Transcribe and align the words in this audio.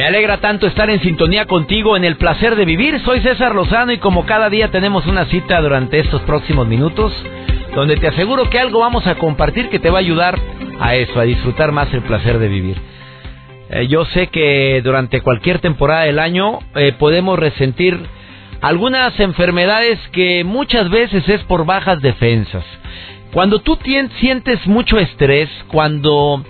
Me 0.00 0.06
alegra 0.06 0.38
tanto 0.38 0.66
estar 0.66 0.88
en 0.88 1.02
sintonía 1.02 1.44
contigo 1.44 1.94
en 1.94 2.04
el 2.06 2.16
placer 2.16 2.56
de 2.56 2.64
vivir. 2.64 2.98
Soy 3.00 3.20
César 3.20 3.54
Lozano 3.54 3.92
y 3.92 3.98
como 3.98 4.24
cada 4.24 4.48
día 4.48 4.70
tenemos 4.70 5.06
una 5.06 5.26
cita 5.26 5.60
durante 5.60 6.00
estos 6.00 6.22
próximos 6.22 6.66
minutos 6.66 7.12
donde 7.74 7.98
te 7.98 8.08
aseguro 8.08 8.48
que 8.48 8.58
algo 8.58 8.80
vamos 8.80 9.06
a 9.06 9.16
compartir 9.16 9.68
que 9.68 9.78
te 9.78 9.90
va 9.90 9.98
a 9.98 10.00
ayudar 10.00 10.38
a 10.80 10.94
eso, 10.94 11.20
a 11.20 11.24
disfrutar 11.24 11.72
más 11.72 11.92
el 11.92 12.00
placer 12.00 12.38
de 12.38 12.48
vivir. 12.48 12.78
Eh, 13.68 13.88
yo 13.88 14.06
sé 14.06 14.28
que 14.28 14.80
durante 14.82 15.20
cualquier 15.20 15.58
temporada 15.58 16.04
del 16.04 16.18
año 16.18 16.60
eh, 16.76 16.94
podemos 16.98 17.38
resentir 17.38 18.00
algunas 18.62 19.20
enfermedades 19.20 19.98
que 20.12 20.44
muchas 20.44 20.88
veces 20.88 21.28
es 21.28 21.42
por 21.42 21.66
bajas 21.66 22.00
defensas. 22.00 22.64
Cuando 23.34 23.58
tú 23.58 23.78
sientes 24.18 24.66
mucho 24.66 24.98
estrés, 24.98 25.50
cuando 25.68 26.42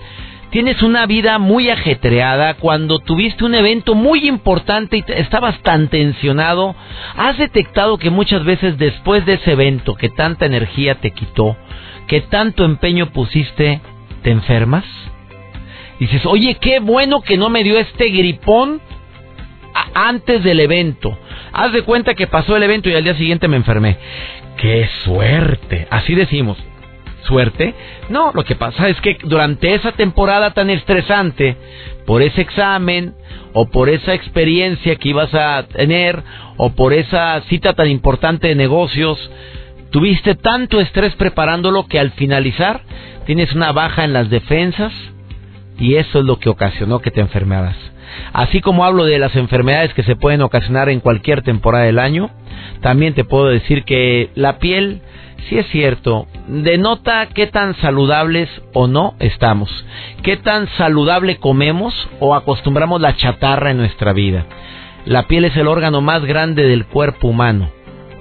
tienes 0.51 0.83
una 0.83 1.07
vida 1.07 1.39
muy 1.39 1.71
ajetreada, 1.71 2.55
cuando 2.55 2.99
tuviste 2.99 3.45
un 3.45 3.55
evento 3.55 3.95
muy 3.95 4.29
importante 4.29 4.99
y 4.99 5.05
estabas 5.09 5.61
tan 5.63 5.89
tensionado, 5.89 6.75
has 7.17 7.39
detectado 7.39 7.99
que 7.99 8.11
muchas 8.11 8.45
veces 8.45 8.77
después 8.79 9.25
de 9.27 9.35
ese 9.35 9.53
evento 9.53 9.95
que 9.95 10.09
tanta 10.09 10.47
energía 10.47 10.97
te 10.97 11.13
quitó, 11.13 11.57
que 12.07 12.21
tanto 12.21 12.65
empeño 12.65 13.11
pusiste, 13.11 13.81
te 14.23 14.31
enfermas. 14.31 14.85
Dices, 15.99 16.25
oye, 16.27 16.57
qué 16.61 16.81
bueno 16.81 17.21
que 17.21 17.37
no 17.37 17.51
me 17.51 17.63
dio 17.63 17.79
este 17.79 18.09
gripón 18.09 18.81
antes 19.95 20.43
del 20.43 20.61
evento. 20.61 21.17
Haz 21.53 21.73
de 21.73 21.83
cuenta 21.83 22.15
que 22.15 22.27
pasó 22.27 22.57
el 22.57 22.63
evento 22.63 22.89
y 22.89 22.95
al 22.95 23.05
día 23.05 23.15
siguiente 23.15 23.49
me 23.49 23.57
enfermé. 23.57 23.99
¡Qué 24.57 24.89
suerte! 25.05 25.87
Así 25.91 26.15
decimos 26.15 26.59
suerte. 27.23 27.75
No, 28.09 28.33
lo 28.35 28.45
que 28.45 28.55
pasa 28.55 28.89
es 28.89 29.01
que 29.01 29.19
durante 29.25 29.75
esa 29.75 29.93
temporada 29.93 30.53
tan 30.53 30.71
estresante, 30.71 31.57
por 32.07 32.23
ese 32.23 32.41
examen 32.41 33.15
o 33.53 33.71
por 33.71 33.89
esa 33.89 34.15
experiencia 34.15 34.97
que 34.97 35.09
ibas 35.11 35.33
a 35.35 35.65
tener 35.65 36.23
o 36.57 36.71
por 36.71 36.93
esa 36.93 37.41
cita 37.49 37.75
tan 37.75 37.89
importante 37.89 38.49
de 38.49 38.55
negocios, 38.55 39.19
tuviste 39.91 40.35
tanto 40.35 40.81
estrés 40.81 41.15
preparándolo 41.17 41.87
que 41.87 41.99
al 41.99 42.13
finalizar 42.13 42.81
tienes 43.27 43.53
una 43.55 43.73
baja 43.73 44.05
en 44.05 44.13
las 44.13 44.31
defensas 44.31 44.93
y 45.79 45.97
eso 45.97 46.21
es 46.21 46.25
lo 46.25 46.39
que 46.39 46.49
ocasionó 46.49 47.01
que 47.01 47.11
te 47.11 47.21
enfermaras. 47.21 47.77
Así 48.33 48.61
como 48.61 48.85
hablo 48.85 49.05
de 49.05 49.19
las 49.19 49.35
enfermedades 49.37 49.95
que 49.95 50.03
se 50.03 50.17
pueden 50.17 50.43
ocasionar 50.43 50.89
en 50.89 51.01
cualquier 51.01 51.43
temporada 51.43 51.85
del 51.85 51.99
año, 51.99 52.31
también 52.81 53.15
te 53.15 53.25
puedo 53.25 53.47
decir 53.47 53.85
que 53.85 54.31
la 54.35 54.59
piel 54.59 55.03
sí 55.49 55.59
es 55.59 55.67
cierto, 55.69 56.27
denota 56.47 57.27
qué 57.27 57.47
tan 57.47 57.75
saludables 57.77 58.49
o 58.73 58.87
no 58.87 59.15
estamos, 59.19 59.71
qué 60.23 60.37
tan 60.37 60.69
saludable 60.77 61.37
comemos 61.39 61.95
o 62.19 62.35
acostumbramos 62.35 63.01
la 63.01 63.17
chatarra 63.17 63.71
en 63.71 63.79
nuestra 63.79 64.13
vida. 64.13 64.47
La 65.07 65.27
piel 65.27 65.45
es 65.45 65.57
el 65.57 65.69
órgano 65.69 66.01
más 66.01 66.25
grande 66.25 66.65
del 66.65 66.87
cuerpo 66.87 67.29
humano 67.29 67.71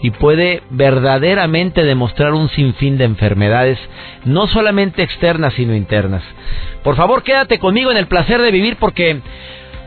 y 0.02 0.12
puede 0.12 0.63
verdaderamente 0.69 1.84
demostrar 1.84 2.34
un 2.34 2.50
sinfín 2.50 2.97
de 2.97 3.03
enfermedades, 3.03 3.78
no 4.24 4.47
solamente 4.47 5.03
externas, 5.03 5.53
sino 5.56 5.75
internas. 5.75 6.24
Por 6.84 6.96
favor, 6.96 7.24
quédate 7.24 7.59
conmigo 7.59 7.91
en 7.91 7.97
el 7.97 8.07
placer 8.07 8.41
de 8.41 8.51
vivir 8.51 8.78
porque 8.78 9.22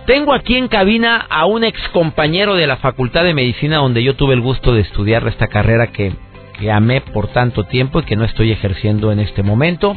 tengo 0.07 0.35
aquí 0.35 0.57
en 0.57 0.69
cabina 0.69 1.17
a 1.31 1.47
un 1.47 1.65
ex 1.65 1.81
compañero 1.89 2.57
de 2.57 2.67
la 2.67 2.77
Facultad 2.77 3.25
de 3.25 3.35
Medicina 3.35 3.77
donde 3.77 4.03
yo 4.03 4.17
tuve 4.17 4.35
el 4.35 4.41
gusto 4.41 4.75
de 4.75 4.83
estudiar 4.83 5.27
esta 5.29 5.47
carrera 5.47 5.89
que 5.89 6.13
que 6.59 6.71
amé 6.71 7.01
por 7.01 7.29
tanto 7.29 7.65
tiempo 7.65 8.01
y 8.01 8.05
que 8.05 8.17
no 8.17 8.25
estoy 8.25 8.53
ejerciendo 8.53 9.13
en 9.13 9.21
este 9.21 9.43
momento 9.43 9.97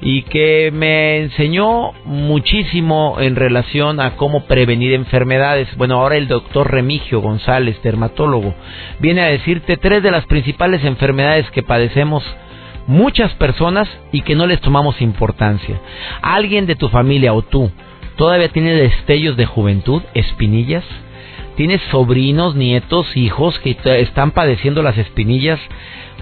y 0.00 0.22
que 0.22 0.70
me 0.72 1.18
enseñó 1.18 1.92
muchísimo 2.04 3.16
en 3.20 3.34
relación 3.34 4.00
a 4.00 4.16
cómo 4.16 4.44
prevenir 4.44 4.92
enfermedades. 4.92 5.68
Bueno, 5.76 5.96
ahora 5.96 6.16
el 6.16 6.28
doctor 6.28 6.70
Remigio 6.70 7.20
González, 7.20 7.80
dermatólogo, 7.82 8.54
viene 9.00 9.22
a 9.22 9.26
decirte 9.26 9.76
tres 9.76 10.02
de 10.02 10.10
las 10.10 10.24
principales 10.26 10.84
enfermedades 10.84 11.50
que 11.50 11.62
padecemos 11.62 12.22
muchas 12.86 13.32
personas 13.34 13.88
y 14.12 14.22
que 14.22 14.36
no 14.36 14.46
les 14.46 14.60
tomamos 14.60 15.00
importancia. 15.02 15.80
Alguien 16.22 16.66
de 16.66 16.76
tu 16.76 16.88
familia 16.88 17.34
o 17.34 17.42
tú 17.42 17.70
todavía 18.16 18.48
tiene 18.48 18.72
destellos 18.72 19.36
de 19.36 19.46
juventud, 19.46 20.02
espinillas, 20.14 20.84
tienes 21.58 21.82
sobrinos, 21.90 22.54
nietos, 22.54 23.16
hijos 23.16 23.58
que 23.58 23.76
están 24.00 24.30
padeciendo 24.30 24.80
las 24.80 24.96
espinillas, 24.96 25.58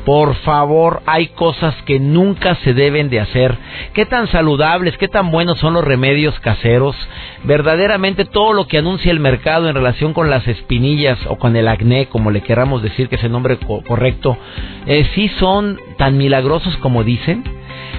por 0.06 0.34
favor, 0.36 1.02
hay 1.04 1.26
cosas 1.26 1.74
que 1.82 2.00
nunca 2.00 2.54
se 2.64 2.72
deben 2.72 3.10
de 3.10 3.20
hacer. 3.20 3.54
¿Qué 3.92 4.06
tan 4.06 4.28
saludables, 4.28 4.96
qué 4.96 5.08
tan 5.08 5.30
buenos 5.30 5.58
son 5.58 5.74
los 5.74 5.84
remedios 5.84 6.40
caseros? 6.40 6.96
Verdaderamente 7.44 8.24
todo 8.24 8.54
lo 8.54 8.66
que 8.66 8.78
anuncia 8.78 9.12
el 9.12 9.20
mercado 9.20 9.68
en 9.68 9.74
relación 9.74 10.14
con 10.14 10.30
las 10.30 10.48
espinillas 10.48 11.18
o 11.28 11.36
con 11.36 11.54
el 11.54 11.68
acné, 11.68 12.06
como 12.06 12.30
le 12.30 12.40
queramos 12.40 12.82
decir 12.82 13.10
que 13.10 13.16
es 13.16 13.24
el 13.24 13.32
nombre 13.32 13.58
correcto, 13.58 14.38
eh, 14.86 15.06
sí 15.14 15.28
son 15.38 15.78
tan 15.98 16.16
milagrosos 16.16 16.78
como 16.78 17.04
dicen. 17.04 17.44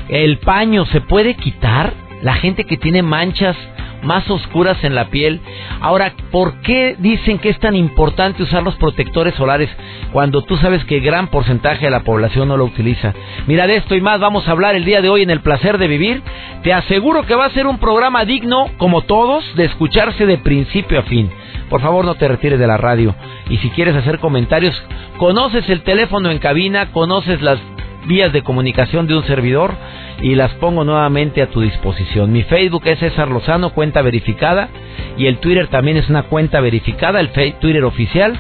El 0.10 0.40
paño 0.40 0.88
se 0.88 1.02
puede 1.02 1.36
quitar. 1.36 1.94
La 2.24 2.34
gente 2.34 2.64
que 2.64 2.78
tiene 2.78 3.04
manchas 3.04 3.56
más 4.04 4.30
oscuras 4.30 4.84
en 4.84 4.96
la 4.96 5.10
piel. 5.10 5.40
Ahora, 5.82 6.14
¿por 6.32 6.62
qué 6.62 6.96
dicen 7.00 7.40
que 7.40 7.50
es 7.50 7.60
tan 7.60 7.76
importante 7.76 8.44
usar 8.44 8.64
los 8.64 8.76
protectores 8.76 9.36
solares 9.36 9.70
cuando 10.12 10.42
tú 10.42 10.58
sabes 10.58 10.84
que 10.86 11.00
gran 11.00 11.28
porcentaje 11.28 11.86
de 11.86 11.92
la 11.92 12.04
población 12.04 12.48
no 12.48 12.58
lo 12.58 12.66
utiliza? 12.66 13.14
Mira, 13.48 13.68
de 13.68 13.78
esto 13.78 13.96
y 13.96 14.02
más 14.02 14.20
vamos 14.20 14.48
a 14.48 14.52
hablar 14.52 14.76
el 14.76 14.86
día 14.86 15.02
de 15.02 15.10
hoy 15.10 15.24
en 15.24 15.30
El 15.30 15.42
Placer 15.42 15.78
de 15.78 15.88
Vivir. 15.88 16.22
Te 16.64 16.74
aseguro 16.74 17.26
que 17.26 17.36
va 17.36 17.46
a 17.46 17.52
ser 17.52 17.68
un 17.68 17.80
programa 17.80 18.26
digno, 18.26 18.70
como 18.78 19.02
todos, 19.02 19.44
de 19.56 19.66
escucharse 19.66 20.26
de 20.26 20.38
principio 20.38 21.00
a 21.00 21.04
fin. 21.04 21.30
Por 21.70 21.82
favor, 21.82 22.06
no 22.06 22.16
te 22.16 22.28
retires 22.28 22.60
de 22.60 22.68
la 22.68 22.78
radio. 22.78 23.14
Y 23.50 23.58
si 23.58 23.70
quieres 23.72 23.96
hacer 23.96 24.20
comentarios, 24.20 24.82
conoces 25.18 25.70
el 25.70 25.82
teléfono 25.82 26.32
en 26.32 26.40
cabina, 26.40 26.92
conoces 26.92 27.42
las 27.42 27.60
vías 28.08 28.34
de 28.34 28.42
comunicación 28.42 29.08
de 29.08 29.16
un 29.16 29.24
servidor 29.26 29.76
y 30.22 30.36
las 30.36 30.52
pongo 30.56 30.84
nuevamente 30.84 31.42
a 31.42 31.48
tu 31.48 31.62
disposición. 31.62 32.32
Mi 32.32 32.44
Facebook 32.44 32.84
es 32.86 33.00
César 33.00 33.30
Lozano, 33.30 33.72
cuenta 33.72 34.02
verificada, 34.02 34.70
y 35.18 35.28
el 35.28 35.38
Twitter 35.38 35.68
también 35.68 35.98
es 35.98 36.10
una 36.10 36.24
cuenta 36.24 36.60
verificada, 36.62 37.20
el 37.20 37.30
Twitter 37.30 37.84
oficial. 37.84 38.36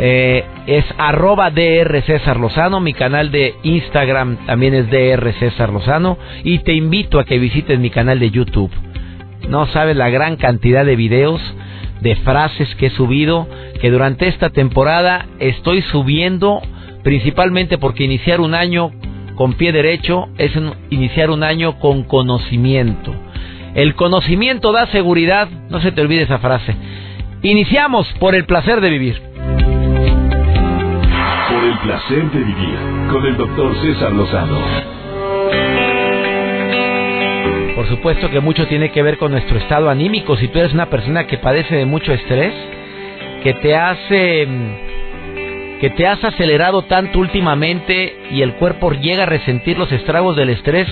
Eh, 0.00 0.44
es 0.66 0.84
arroba 0.96 1.50
DR 1.50 2.02
César 2.02 2.38
Lozano, 2.38 2.78
mi 2.78 2.92
canal 2.92 3.32
de 3.32 3.54
Instagram 3.64 4.46
también 4.46 4.74
es 4.74 4.90
DR 4.90 5.32
César 5.40 5.70
Lozano 5.70 6.18
y 6.44 6.60
te 6.60 6.72
invito 6.72 7.18
a 7.18 7.24
que 7.24 7.38
visites 7.38 7.80
mi 7.80 7.90
canal 7.90 8.20
de 8.20 8.30
YouTube. 8.30 8.70
No 9.48 9.66
sabes 9.66 9.96
la 9.96 10.10
gran 10.10 10.36
cantidad 10.36 10.84
de 10.84 10.94
videos, 10.94 11.40
de 12.00 12.14
frases 12.16 12.72
que 12.76 12.86
he 12.86 12.90
subido, 12.90 13.48
que 13.80 13.90
durante 13.90 14.28
esta 14.28 14.50
temporada 14.50 15.26
estoy 15.40 15.82
subiendo 15.82 16.60
principalmente 17.02 17.78
porque 17.78 18.04
iniciar 18.04 18.40
un 18.40 18.54
año 18.54 18.90
con 19.34 19.54
pie 19.54 19.72
derecho 19.72 20.28
es 20.36 20.52
iniciar 20.90 21.30
un 21.30 21.42
año 21.42 21.78
con 21.78 22.02
conocimiento. 22.04 23.14
El 23.74 23.94
conocimiento 23.94 24.72
da 24.72 24.86
seguridad, 24.86 25.48
no 25.70 25.80
se 25.80 25.92
te 25.92 26.00
olvide 26.00 26.22
esa 26.22 26.38
frase. 26.38 26.74
Iniciamos 27.42 28.12
por 28.18 28.34
el 28.34 28.44
placer 28.46 28.80
de 28.80 28.90
vivir. 28.90 29.22
Por 31.48 31.64
el 31.64 31.78
placer 31.78 32.30
de 32.32 32.38
vivir 32.40 32.78
con 33.12 33.24
el 33.26 33.36
doctor 33.36 33.76
César 33.80 34.12
Lozano. 34.12 34.58
Por 37.76 37.86
supuesto 37.86 38.28
que 38.28 38.40
mucho 38.40 38.66
tiene 38.66 38.90
que 38.90 39.04
ver 39.04 39.18
con 39.18 39.30
nuestro 39.30 39.56
estado 39.56 39.88
anímico. 39.88 40.36
Si 40.36 40.48
tú 40.48 40.58
eres 40.58 40.72
una 40.72 40.86
persona 40.86 41.28
que 41.28 41.38
padece 41.38 41.76
de 41.76 41.86
mucho 41.86 42.12
estrés, 42.12 42.52
que 43.44 43.54
te 43.54 43.76
hace 43.76 44.46
mm, 44.46 44.87
que 45.80 45.90
te 45.90 46.06
has 46.06 46.22
acelerado 46.24 46.82
tanto 46.82 47.18
últimamente 47.18 48.28
y 48.30 48.42
el 48.42 48.54
cuerpo 48.54 48.92
llega 48.92 49.24
a 49.24 49.26
resentir 49.26 49.78
los 49.78 49.90
estragos 49.92 50.36
del 50.36 50.50
estrés, 50.50 50.88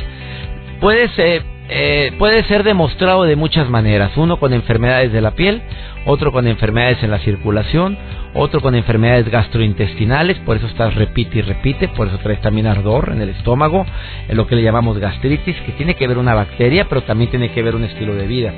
puedes 0.81 1.11
eh, 1.19 1.43
eh, 1.69 2.13
puede 2.19 2.45
ser 2.45 2.63
demostrado 2.63 3.25
de 3.25 3.35
muchas 3.35 3.69
maneras. 3.69 4.17
Uno 4.17 4.39
con 4.39 4.53
enfermedades 4.53 5.13
de 5.13 5.21
la 5.21 5.33
piel, 5.33 5.63
otro 6.05 6.31
con 6.31 6.47
enfermedades 6.47 7.03
en 7.03 7.11
la 7.11 7.19
circulación, 7.19 7.99
otro 8.35 8.61
con 8.61 8.77
enfermedades 8.77 9.29
gastrointestinales, 9.29 10.39
por 10.41 10.57
eso 10.57 10.67
estás 10.67 10.95
repite 10.95 11.39
y 11.39 11.43
repite, 11.43 11.89
por 11.89 12.07
eso 12.07 12.19
traes 12.19 12.41
también 12.41 12.69
ardor 12.69 13.11
en 13.13 13.21
el 13.21 13.31
estómago, 13.31 13.85
en 14.29 14.37
lo 14.37 14.47
que 14.47 14.55
le 14.55 14.63
llamamos 14.63 14.99
gastritis, 14.99 15.57
que 15.63 15.73
tiene 15.73 15.95
que 15.95 16.07
ver 16.07 16.19
una 16.19 16.35
bacteria, 16.35 16.87
pero 16.89 17.03
también 17.03 17.31
tiene 17.31 17.51
que 17.51 17.63
ver 17.63 17.75
un 17.75 17.85
estilo 17.85 18.15
de 18.15 18.27
vida. 18.29 18.53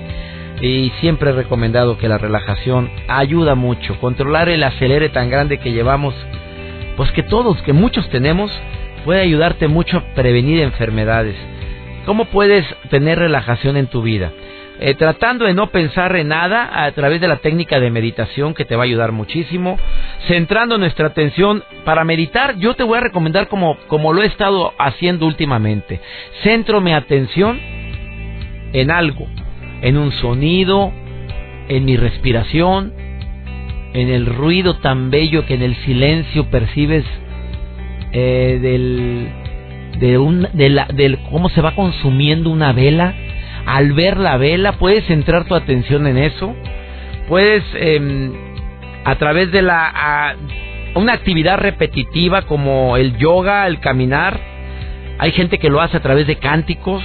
Y 0.61 0.91
siempre 1.01 1.31
he 1.31 1.35
recomendado 1.35 1.99
que 1.99 2.09
la 2.09 2.19
relajación 2.19 2.91
ayuda 3.07 3.55
mucho, 3.55 3.99
controlar 4.01 4.49
el 4.49 4.63
acelere 4.65 5.09
tan 5.09 5.31
grande 5.31 5.59
que 5.59 5.73
llevamos, 5.73 6.15
pues 6.97 7.13
que 7.13 7.23
todos, 7.23 7.61
que 7.63 7.73
muchos 7.73 8.09
tenemos, 8.09 8.51
puede 9.05 9.21
ayudarte 9.21 9.69
mucho 9.69 9.99
a 9.99 10.15
prevenir 10.15 10.61
enfermedades. 10.61 11.37
¿Cómo 12.07 12.25
puedes 12.27 12.65
tener 12.91 13.19
relajación 13.19 13.77
en 13.77 13.87
tu 13.87 14.03
vida? 14.03 14.33
Eh, 14.81 14.95
tratando 14.95 15.45
de 15.45 15.55
no 15.55 15.69
pensar 15.69 16.15
en 16.17 16.29
nada 16.29 16.85
a 16.85 16.93
través 16.93 17.21
de 17.21 17.27
la 17.27 17.39
técnica 17.39 17.81
de 17.81 17.91
meditación 17.91 18.55
que 18.55 18.65
te 18.65 18.77
va 18.77 18.83
a 18.83 18.87
ayudar 18.87 19.11
muchísimo, 19.11 19.77
centrando 20.29 20.79
nuestra 20.79 21.09
atención 21.09 21.65
para 21.85 22.05
meditar, 22.05 22.57
yo 22.59 22.75
te 22.75 22.85
voy 22.85 22.99
a 22.99 23.03
recomendar 23.03 23.49
como, 23.49 23.77
como 23.89 24.13
lo 24.13 24.23
he 24.23 24.27
estado 24.27 24.73
haciendo 24.79 25.27
últimamente. 25.27 26.01
Centro 26.45 26.81
mi 26.81 26.93
atención 26.93 27.61
en 28.73 28.91
algo, 28.93 29.27
en 29.83 29.97
un 29.97 30.13
sonido, 30.13 30.93
en 31.69 31.85
mi 31.85 31.97
respiración, 31.97 32.93
en 33.93 34.09
el 34.09 34.27
ruido 34.27 34.77
tan 34.77 35.11
bello 35.11 35.47
que 35.47 35.55
en 35.55 35.63
el 35.63 35.77
silencio 35.77 36.51
percibes 36.51 37.05
eh, 38.13 38.59
del, 38.61 39.29
de 39.99 40.19
un, 40.19 40.49
de 40.53 40.69
la, 40.69 40.87
del 40.93 41.19
cómo 41.31 41.49
se 41.49 41.61
va 41.61 41.75
consumiendo 41.75 42.51
una 42.51 42.73
vela. 42.73 43.15
Al 43.67 43.93
ver 43.93 44.17
la 44.17 44.37
vela, 44.37 44.73
puedes 44.73 45.05
centrar 45.05 45.45
tu 45.45 45.55
atención 45.55 46.07
en 46.07 46.17
eso, 46.17 46.55
puedes 47.29 47.63
em, 47.75 48.33
a 49.05 49.17
través 49.17 49.53
de 49.53 49.61
la 49.61 50.37
una 50.95 51.13
actividad 51.13 51.59
repetitiva 51.59 52.43
como 52.43 52.97
el 52.97 53.17
yoga, 53.19 53.67
el 53.67 53.79
caminar, 53.79 54.41
hay 55.19 55.33
gente 55.33 55.59
que 55.59 55.69
lo 55.69 55.81
hace 55.81 55.97
a 55.97 56.01
través 56.01 56.27
de 56.27 56.37
cánticos, 56.37 57.03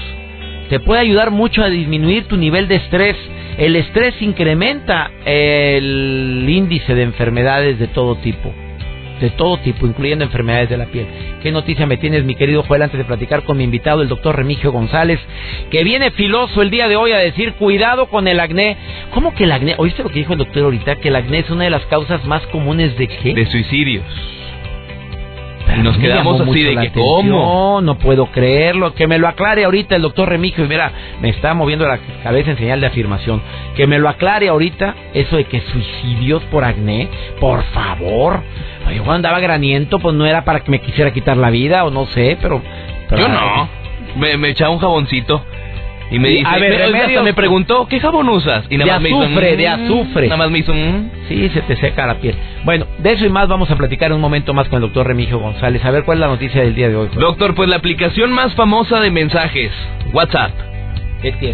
te 0.69 0.79
puede 0.79 1.01
ayudar 1.01 1.31
mucho 1.31 1.63
a 1.63 1.69
disminuir 1.69 2.25
tu 2.25 2.37
nivel 2.37 2.67
de 2.67 2.75
estrés. 2.75 3.15
El 3.57 3.75
estrés 3.75 4.19
incrementa 4.21 5.11
el 5.25 6.45
índice 6.47 6.95
de 6.95 7.03
enfermedades 7.03 7.79
de 7.79 7.87
todo 7.87 8.15
tipo 8.17 8.53
de 9.23 9.29
todo 9.31 9.57
tipo, 9.57 9.85
incluyendo 9.87 10.25
enfermedades 10.25 10.69
de 10.69 10.77
la 10.77 10.87
piel. 10.87 11.07
¿Qué 11.41 11.51
noticia 11.51 11.85
me 11.85 11.95
tienes, 11.95 12.25
mi 12.25 12.35
querido 12.35 12.63
Joel, 12.63 12.81
antes 12.81 12.97
de 12.97 13.05
platicar 13.05 13.43
con 13.43 13.57
mi 13.57 13.63
invitado, 13.63 14.01
el 14.01 14.09
doctor 14.09 14.35
Remigio 14.35 14.71
González, 14.71 15.19
que 15.71 15.83
viene 15.83 16.11
filoso 16.11 16.61
el 16.61 16.69
día 16.69 16.89
de 16.89 16.97
hoy 16.97 17.13
a 17.13 17.17
decir, 17.17 17.53
cuidado 17.53 18.07
con 18.07 18.27
el 18.27 18.39
acné. 18.39 18.75
¿Cómo 19.13 19.33
que 19.33 19.45
el 19.45 19.51
acné? 19.53 19.75
¿Oíste 19.77 20.03
lo 20.03 20.09
que 20.09 20.19
dijo 20.19 20.33
el 20.33 20.39
doctor 20.39 20.63
ahorita? 20.63 20.97
Que 20.97 21.07
el 21.07 21.15
acné 21.15 21.39
es 21.39 21.49
una 21.49 21.63
de 21.63 21.69
las 21.69 21.85
causas 21.85 22.25
más 22.25 22.45
comunes 22.47 22.97
de 22.97 23.07
qué? 23.07 23.33
De 23.33 23.45
suicidios. 23.45 24.03
Y 25.75 25.81
nos 25.81 25.97
quedamos 25.97 26.41
así 26.41 26.63
de 26.63 26.75
que, 26.75 26.91
¿cómo? 26.91 27.29
No, 27.29 27.81
no 27.81 27.97
puedo 27.97 28.27
creerlo. 28.27 28.93
Que 28.93 29.07
me 29.07 29.17
lo 29.17 29.27
aclare 29.27 29.63
ahorita 29.63 29.95
el 29.95 30.01
doctor 30.01 30.29
Remigio. 30.29 30.65
Y 30.65 30.67
mira, 30.67 30.91
me 31.21 31.29
está 31.29 31.53
moviendo 31.53 31.87
la 31.87 31.99
cabeza 32.23 32.51
en 32.51 32.57
señal 32.57 32.81
de 32.81 32.87
afirmación. 32.87 33.41
Que 33.75 33.87
me 33.87 33.99
lo 33.99 34.09
aclare 34.09 34.49
ahorita 34.49 34.95
eso 35.13 35.37
de 35.37 35.45
que 35.45 35.61
suicidios 35.61 36.43
por 36.43 36.63
acné. 36.63 37.07
Por 37.39 37.63
favor. 37.65 38.41
Yo 38.93 39.03
cuando 39.03 39.13
andaba 39.13 39.39
graniento, 39.39 39.99
pues 39.99 40.15
no 40.15 40.25
era 40.25 40.43
para 40.43 40.59
que 40.61 40.71
me 40.71 40.81
quisiera 40.81 41.11
quitar 41.11 41.37
la 41.37 41.49
vida 41.49 41.83
o 41.85 41.89
no 41.89 42.05
sé, 42.07 42.37
pero... 42.41 42.61
yo 43.11 43.27
no. 43.27 43.69
Me, 44.17 44.37
me 44.37 44.49
echaba 44.49 44.71
un 44.71 44.79
jaboncito. 44.79 45.43
Y 46.13 46.19
me 46.19 46.29
dice, 46.29 46.47
a 46.47 46.57
ver, 46.59 46.91
me, 46.91 47.21
me 47.23 47.33
preguntó, 47.33 47.87
¿qué 47.87 47.99
jabón 47.99 48.29
usas? 48.29 48.65
Y 48.69 48.77
nada 48.77 48.99
de 48.99 49.09
más 49.09 49.23
azufre, 49.23 49.55
me 49.57 49.63
hizo, 49.63 49.71
de 49.71 49.77
mm", 49.77 49.83
azufre. 49.83 50.27
Nada 50.27 50.37
más 50.37 50.51
me 50.51 50.59
hizo, 50.59 50.73
mm". 50.73 51.09
sí, 51.27 51.49
se 51.49 51.61
te 51.61 51.75
seca 51.77 52.05
la 52.05 52.19
piel. 52.19 52.35
Bueno, 52.63 52.85
de 52.99 53.13
eso 53.13 53.25
y 53.25 53.29
más 53.29 53.47
vamos 53.47 53.71
a 53.71 53.75
platicar 53.75 54.13
un 54.13 54.21
momento 54.21 54.53
más 54.53 54.67
con 54.69 54.77
el 54.77 54.81
doctor 54.81 55.07
Remigio 55.07 55.39
González. 55.39 55.83
A 55.83 55.91
ver 55.91 56.03
cuál 56.03 56.17
es 56.17 56.21
la 56.21 56.27
noticia 56.27 56.61
del 56.61 56.75
día 56.75 56.87
de 56.87 56.95
hoy. 56.95 57.09
Doctor, 57.15 57.55
pues 57.55 57.67
la 57.67 57.77
aplicación 57.77 58.31
más 58.31 58.53
famosa 58.53 58.99
de 58.99 59.09
mensajes, 59.09 59.71
WhatsApp 60.13 60.51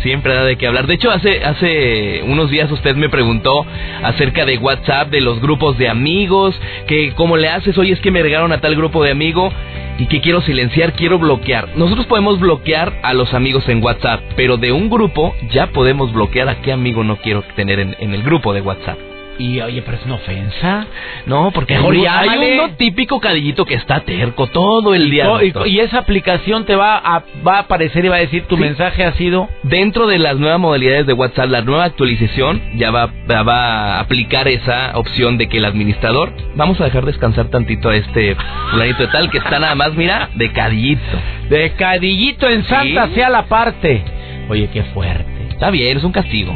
Siempre 0.02 0.34
da 0.34 0.44
de 0.44 0.58
qué 0.58 0.68
hablar. 0.68 0.88
De 0.88 0.96
hecho, 0.96 1.12
hace, 1.12 1.44
hace 1.44 2.24
unos 2.26 2.50
días 2.50 2.72
usted 2.72 2.96
me 2.96 3.10
preguntó 3.10 3.66
acerca 4.04 4.46
de 4.46 4.58
WhatsApp, 4.58 5.10
de 5.10 5.22
los 5.22 5.40
grupos 5.42 5.78
de 5.78 5.90
amigos, 5.90 6.60
que 6.88 7.14
cómo 7.16 7.38
le 7.38 7.50
haces, 7.50 7.78
oye, 7.78 7.94
es 7.94 8.00
que 8.00 8.12
me 8.12 8.24
regaron 8.24 8.52
a 8.52 8.62
tal 8.62 8.76
grupo 8.76 9.04
de 9.04 9.12
amigo 9.12 9.52
y 10.00 10.08
que 10.08 10.22
quiero 10.22 10.42
silenciar, 10.42 10.94
quiero 10.94 11.20
bloquear. 11.20 11.70
Nosotros 11.76 12.08
podemos 12.08 12.40
bloquear 12.40 13.00
a 13.04 13.14
los 13.14 13.34
amigos 13.34 13.68
en 13.70 13.84
WhatsApp, 13.84 14.22
pero 14.36 14.58
de 14.58 14.72
un 14.72 14.90
grupo 14.90 15.36
ya 15.52 15.68
podemos 15.68 16.14
bloquear 16.14 16.50
a 16.50 16.62
qué 16.62 16.72
amigo 16.72 17.04
no 17.04 17.18
quiero 17.18 17.44
tener 17.56 17.80
en 17.80 18.14
el 18.14 18.24
grupo 18.24 18.54
de 18.54 18.62
WhatsApp. 18.62 19.09
Y 19.40 19.62
oye, 19.62 19.82
pero 19.84 19.96
es 19.96 20.06
una 20.06 20.16
ofensa. 20.16 20.86
No, 21.26 21.52
porque 21.52 21.74
hay 21.76 22.56
uno 22.56 22.76
típico 22.76 23.22
cadillito 23.22 23.64
que 23.64 23.76
está 23.76 24.02
terco 24.02 24.48
todo 24.48 24.94
el 24.94 25.10
día. 25.10 25.28
Y, 25.66 25.80
esa 25.80 26.00
aplicación 26.00 26.66
te 26.66 26.76
va 26.76 26.98
a, 26.98 27.24
va 27.48 27.56
a 27.56 27.60
aparecer 27.60 28.04
y 28.04 28.10
va 28.10 28.18
a 28.18 28.20
decir 28.20 28.44
tu 28.48 28.58
mensaje 28.58 29.06
ha 29.06 29.14
sido. 29.14 29.48
Dentro 29.64 30.08
de 30.08 30.20
las 30.20 30.38
nuevas 30.38 30.60
modalidades 30.60 31.08
de 31.08 31.14
WhatsApp, 31.14 31.50
la 31.50 31.62
nueva 31.62 31.86
actualización 31.86 32.62
ya 32.76 32.92
va, 32.92 33.10
va 33.30 33.96
a 33.96 34.00
aplicar 34.02 34.50
esa 34.50 34.98
opción 34.98 35.38
de 35.38 35.48
que 35.48 35.60
el 35.60 35.66
administrador. 35.66 36.34
Vamos 36.56 36.82
a 36.82 36.84
dejar 36.84 37.06
descansar 37.06 37.48
tantito 37.48 37.90
a 37.90 37.96
este 37.96 38.36
fulanito 38.72 39.04
de 39.04 39.08
tal 39.08 39.32
que 39.32 39.38
está 39.38 39.58
nada 39.58 39.76
más, 39.76 39.94
mira, 39.94 40.30
de 40.36 40.52
cadillito. 40.52 41.02
De 41.50 41.72
cadillito 41.78 42.50
en 42.50 42.66
Santa 42.66 43.08
sea 43.16 43.30
la 43.30 43.44
parte. 43.44 44.04
Oye, 44.50 44.70
qué 44.74 44.84
fuerte. 44.84 45.48
Está 45.50 45.70
bien, 45.70 45.98
es 45.98 46.04
un 46.04 46.12
castigo. 46.12 46.54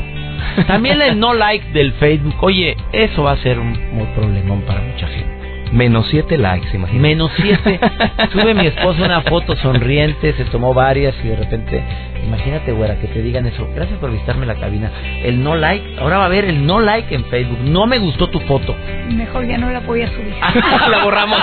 También 0.68 1.02
el 1.02 1.20
no 1.20 1.34
like 1.34 1.72
del 1.72 1.94
Facebook. 1.94 2.36
Oye, 2.42 2.76
eso 2.92 3.24
va 3.24 3.34
a 3.34 3.38
ser 3.38 3.60
un, 3.60 3.74
problemón 4.16 4.62
para 4.62 4.82
mucha 4.82 5.08
gente. 5.08 5.43
Menos 5.74 6.08
siete 6.12 6.38
likes, 6.38 6.68
imagínate. 6.72 7.02
Menos 7.02 7.32
siete. 7.36 7.80
Sube 8.32 8.54
mi 8.54 8.68
esposa 8.68 9.04
una 9.04 9.22
foto 9.22 9.56
sonriente, 9.56 10.34
se 10.34 10.46
tomó 10.46 10.72
varias 10.72 11.16
y 11.24 11.30
de 11.30 11.36
repente, 11.36 11.84
imagínate, 12.24 12.72
güera, 12.72 13.00
que 13.00 13.08
te 13.08 13.24
digan 13.24 13.48
eso. 13.48 13.68
Gracias 13.74 13.98
por 13.98 14.12
visitarme 14.12 14.46
la 14.46 14.54
cabina. 14.54 14.92
El 15.24 15.44
no 15.44 15.56
like, 15.56 15.96
ahora 16.00 16.18
va 16.18 16.24
a 16.26 16.28
haber 16.28 16.46
el 16.46 16.64
no 16.64 16.80
like 16.80 17.14
en 17.16 17.26
Facebook. 17.26 17.58
No 17.64 17.88
me 17.88 17.98
gustó 17.98 18.30
tu 18.30 18.40
foto. 18.42 18.76
Mejor 19.10 19.48
ya 19.48 19.58
no 19.58 19.72
la 19.72 19.80
voy 19.80 20.04
a 20.04 20.10
subir. 20.10 20.36
la 20.92 21.04
borramos. 21.04 21.40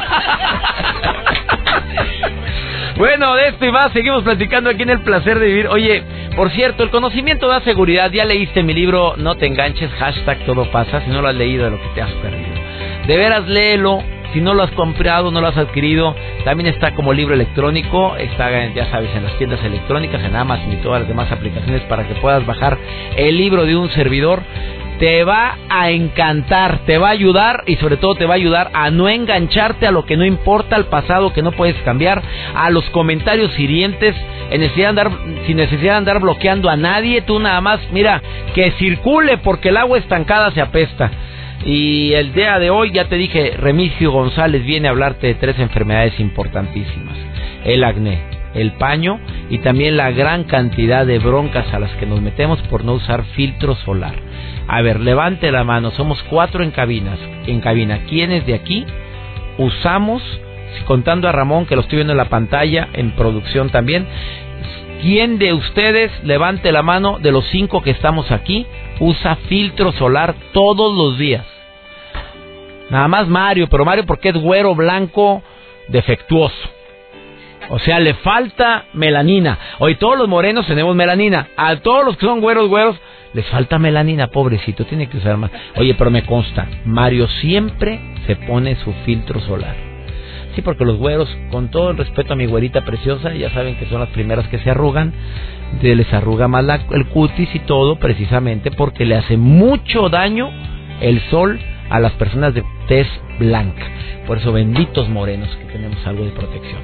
Bueno, 2.97 3.35
de 3.35 3.49
esto 3.49 3.67
y 3.67 3.73
más 3.73 3.93
seguimos 3.93 4.23
platicando 4.23 4.71
aquí 4.71 4.83
en 4.83 4.91
El 4.91 5.01
Placer 5.01 5.41
de 5.41 5.47
Vivir. 5.47 5.67
Oye, 5.67 6.05
por 6.37 6.51
cierto, 6.51 6.85
el 6.85 6.91
conocimiento 6.91 7.49
da 7.49 7.63
seguridad. 7.63 8.13
Ya 8.13 8.25
leíste 8.25 8.63
mi 8.63 8.75
libro 8.75 9.15
No 9.17 9.35
te 9.35 9.47
enganches, 9.47 9.91
hashtag 9.93 10.45
todo 10.47 10.71
pasa, 10.71 11.01
si 11.01 11.11
no 11.11 11.21
lo 11.21 11.29
has 11.29 11.35
leído 11.35 11.65
de 11.65 11.71
lo 11.73 11.83
que 11.83 11.89
te 11.97 12.03
has 12.03 12.13
perdido. 12.13 12.55
De 13.09 13.17
veras, 13.17 13.49
léelo. 13.49 14.20
Si 14.33 14.41
no 14.41 14.55
lo 14.55 14.63
has 14.63 14.71
comprado, 14.73 15.31
no 15.31 15.41
lo 15.41 15.49
has 15.49 15.57
adquirido, 15.57 16.15
también 16.45 16.69
está 16.69 16.95
como 16.95 17.13
libro 17.13 17.35
electrónico, 17.35 18.17
está, 18.17 18.51
ya 18.75 18.91
sabes, 18.91 19.11
en 19.15 19.25
las 19.25 19.37
tiendas 19.39 19.63
electrónicas, 19.65 20.23
en 20.23 20.37
Amazon 20.37 20.73
y 20.73 20.77
todas 20.77 21.01
las 21.01 21.09
demás 21.09 21.31
aplicaciones 21.33 21.83
para 21.83 22.07
que 22.07 22.15
puedas 22.15 22.47
bajar 22.47 22.79
el 23.17 23.37
libro 23.37 23.67
de 23.67 23.77
un 23.77 23.91
servidor 23.91 24.43
te 25.01 25.25
va 25.25 25.57
a 25.71 25.91
encantar, 25.91 26.81
te 26.85 26.99
va 26.99 27.09
a 27.09 27.13
ayudar 27.13 27.65
y 27.67 27.77
sobre 27.77 27.97
todo 27.97 28.17
te 28.17 28.27
va 28.27 28.35
a 28.35 28.37
ayudar 28.37 28.71
a 28.75 28.91
no 28.91 29.09
engancharte 29.09 29.87
a 29.87 29.93
lo 29.93 30.05
que 30.05 30.19
no 30.19 30.27
importa, 30.27 30.77
al 30.77 30.87
pasado 30.87 31.33
que 31.33 31.43
no 31.43 31.53
puedes 31.53 31.77
cambiar, 31.85 32.23
a 32.55 32.69
los 32.69 32.85
comentarios 32.91 33.59
hirientes, 33.59 34.15
sin 35.47 35.57
necesidad 35.57 35.93
de 35.93 35.99
andar 35.99 36.21
bloqueando 36.21 36.69
a 36.69 36.77
nadie, 36.77 37.23
tú 37.23 37.41
nada 37.41 37.63
más, 37.63 37.81
mira, 37.93 38.21
que 38.55 38.73
circule 38.73 39.39
porque 39.39 39.71
el 39.71 39.79
agua 39.79 39.97
estancada 39.97 40.51
se 40.51 40.61
apesta. 40.61 41.11
Y 41.65 42.15
el 42.15 42.33
día 42.33 42.59
de 42.59 42.71
hoy 42.71 42.91
ya 42.93 43.09
te 43.09 43.17
dije, 43.17 43.55
Remigio 43.59 44.13
González 44.13 44.65
viene 44.65 44.89
a 44.89 44.93
hablarte 44.93 45.27
de 45.27 45.35
tres 45.35 45.59
enfermedades 45.59 46.19
importantísimas. 46.19 47.17
El 47.65 47.85
acné, 47.85 48.19
el 48.55 48.73
paño 48.73 49.21
y 49.51 49.59
también 49.59 49.97
la 49.97 50.11
gran 50.11 50.45
cantidad 50.45 51.05
de 51.05 51.19
broncas 51.19 51.73
a 51.75 51.79
las 51.79 51.91
que 51.97 52.07
nos 52.07 52.23
metemos 52.23 52.61
por 52.63 52.85
no 52.85 52.95
usar 52.95 53.25
filtro 53.37 53.75
solar. 53.77 54.15
A 54.69 54.81
ver, 54.83 55.01
levante 55.01 55.53
la 55.53 55.65
mano. 55.65 55.91
Somos 55.91 56.23
cuatro 56.31 56.63
en 56.63 56.71
cabinas. 56.71 57.19
En 57.47 57.61
cabina. 57.61 58.05
¿Quiénes 58.09 58.47
de 58.47 58.55
aquí 58.55 58.87
usamos, 59.59 60.23
contando 60.87 61.29
a 61.29 61.33
Ramón 61.33 61.67
que 61.67 61.75
lo 61.75 61.83
estoy 61.83 61.97
viendo 61.97 62.13
en 62.13 62.19
la 62.19 62.31
pantalla, 62.31 62.89
en 62.95 63.11
producción 63.11 63.69
también? 63.69 64.07
¿Quién 65.03 65.39
de 65.39 65.53
ustedes 65.55 66.11
levante 66.25 66.73
la 66.73 66.83
mano 66.83 67.19
de 67.19 67.33
los 67.33 67.45
cinco 67.47 67.83
que 67.83 67.91
estamos 67.91 68.31
aquí 68.31 68.67
usa 69.01 69.37
filtro 69.49 69.93
solar 69.93 70.35
todos 70.53 70.97
los 70.97 71.19
días? 71.19 71.45
Nada 72.91 73.09
más 73.09 73.29
Mario, 73.29 73.69
pero 73.69 73.85
Mario 73.85 74.07
porque 74.07 74.31
es 74.31 74.37
güero 74.37 74.75
blanco 74.75 75.43
defectuoso. 75.89 76.71
O 77.71 77.79
sea, 77.79 78.01
le 78.01 78.15
falta 78.15 78.87
melanina. 78.95 79.59
Hoy 79.79 79.95
todos 79.95 80.19
los 80.19 80.29
morenos 80.29 80.67
tenemos 80.67 80.97
melanina. 80.97 81.49
A 81.57 81.77
todos 81.77 82.05
los 82.05 82.17
que 82.17 82.27
son 82.27 82.41
güeros, 82.41 82.69
güeros, 82.69 82.97
les 83.33 83.47
falta 83.47 83.79
melanina, 83.79 84.27
pobrecito, 84.27 84.85
tiene 84.87 85.09
que 85.09 85.19
usar 85.19 85.37
más. 85.37 85.53
Oye, 85.77 85.95
pero 85.95 86.11
me 86.11 86.25
consta, 86.25 86.67
Mario 86.85 87.29
siempre 87.41 88.01
se 88.27 88.35
pone 88.35 88.75
su 88.77 88.93
filtro 89.05 89.41
solar. 89.41 89.77
Sí, 90.55 90.63
porque 90.63 90.85
los 90.85 90.97
güeros, 90.97 91.29
con 91.53 91.71
todo 91.71 91.91
el 91.91 91.97
respeto 91.97 92.33
a 92.33 92.37
mi 92.37 92.47
güerita 92.47 92.85
preciosa, 92.85 93.33
ya 93.35 93.51
saben 93.51 93.77
que 93.77 93.87
son 93.87 94.01
las 94.01 94.09
primeras 94.09 94.49
que 94.49 94.59
se 94.59 94.71
arrugan, 94.71 95.13
les 95.83 96.13
arruga 96.13 96.49
más 96.49 96.65
el 96.91 97.07
cutis 97.07 97.55
y 97.55 97.61
todo, 97.61 97.99
precisamente 97.99 98.71
porque 98.71 99.05
le 99.05 99.17
hace 99.17 99.37
mucho 99.37 100.09
daño 100.09 100.51
el 101.01 101.21
sol 101.31 101.59
a 101.89 101.99
las 102.01 102.13
personas 102.13 102.55
de 102.55 102.65
tez 102.87 103.09
blanca. 103.39 103.87
Por 104.27 104.39
eso, 104.39 104.53
benditos 104.53 105.09
morenos 105.09 105.49
que 105.57 105.65
tenemos 105.73 106.07
algo 106.07 106.25
de 106.25 106.31
protección. 106.31 106.81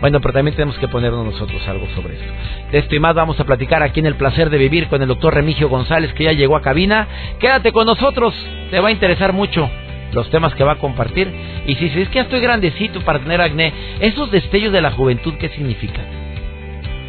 Bueno, 0.00 0.20
pero 0.20 0.34
también 0.34 0.56
tenemos 0.56 0.76
que 0.78 0.88
ponernos 0.88 1.24
nosotros 1.24 1.66
algo 1.68 1.86
sobre 1.94 2.14
esto. 2.14 2.32
De 2.72 2.78
esto 2.78 2.96
y 2.96 2.98
más 2.98 3.14
vamos 3.14 3.38
a 3.38 3.44
platicar 3.44 3.82
aquí 3.82 4.00
en 4.00 4.06
el 4.06 4.16
placer 4.16 4.50
de 4.50 4.58
vivir 4.58 4.88
con 4.88 5.00
el 5.00 5.08
doctor 5.08 5.34
Remigio 5.34 5.68
González, 5.68 6.12
que 6.14 6.24
ya 6.24 6.32
llegó 6.32 6.56
a 6.56 6.62
cabina. 6.62 7.06
Quédate 7.38 7.70
con 7.70 7.86
nosotros, 7.86 8.34
te 8.70 8.80
va 8.80 8.88
a 8.88 8.92
interesar 8.92 9.32
mucho 9.32 9.70
los 10.12 10.28
temas 10.30 10.54
que 10.54 10.64
va 10.64 10.72
a 10.72 10.78
compartir. 10.78 11.32
Y 11.66 11.74
si 11.76 11.86
es 11.86 12.08
que 12.08 12.16
ya 12.16 12.22
estoy 12.22 12.40
grandecito 12.40 13.00
para 13.02 13.20
tener 13.20 13.40
acné, 13.40 13.72
esos 14.00 14.30
destellos 14.30 14.72
de 14.72 14.80
la 14.80 14.90
juventud, 14.90 15.34
¿qué 15.38 15.50
significan? 15.50 16.04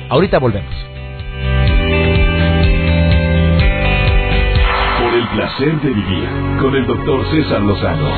Ahorita 0.09 0.38
volvemos. 0.39 0.74
Placer 5.33 5.79
de 5.81 5.89
vivir 5.89 6.27
con 6.59 6.75
el 6.75 6.86
doctor 6.88 7.24
César 7.31 7.62
Lozano. 7.62 8.09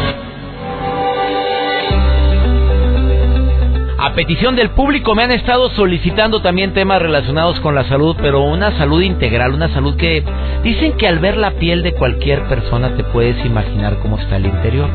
A 3.97 4.13
petición 4.15 4.55
del 4.55 4.71
público 4.71 5.13
me 5.13 5.23
han 5.23 5.31
estado 5.31 5.69
solicitando 5.69 6.41
también 6.41 6.73
temas 6.73 7.01
relacionados 7.01 7.59
con 7.59 7.75
la 7.75 7.83
salud, 7.83 8.15
pero 8.19 8.41
una 8.41 8.75
salud 8.77 9.01
integral, 9.01 9.53
una 9.53 9.69
salud 9.69 9.95
que 9.95 10.23
dicen 10.63 10.93
que 10.93 11.07
al 11.07 11.19
ver 11.19 11.37
la 11.37 11.51
piel 11.51 11.83
de 11.83 11.93
cualquier 11.93 12.43
persona 12.47 12.95
te 12.95 13.03
puedes 13.03 13.45
imaginar 13.45 13.99
cómo 13.99 14.17
está 14.17 14.37
el 14.37 14.47
interior. 14.47 14.89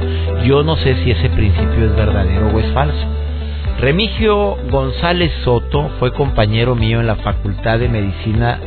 Yo 0.44 0.62
no 0.62 0.76
sé 0.76 0.96
si 1.04 1.10
ese 1.10 1.28
principio 1.30 1.84
es 1.84 1.94
verdadero 1.94 2.48
o 2.48 2.58
es 2.58 2.72
falso. 2.72 3.06
Remigio 3.80 4.56
González 4.70 5.30
Soto 5.44 5.90
fue 5.98 6.12
compañero 6.12 6.74
mío 6.74 7.00
en 7.00 7.06
la 7.06 7.16
Facultad 7.16 7.78
de 7.78 7.88
Medicina 7.88 8.58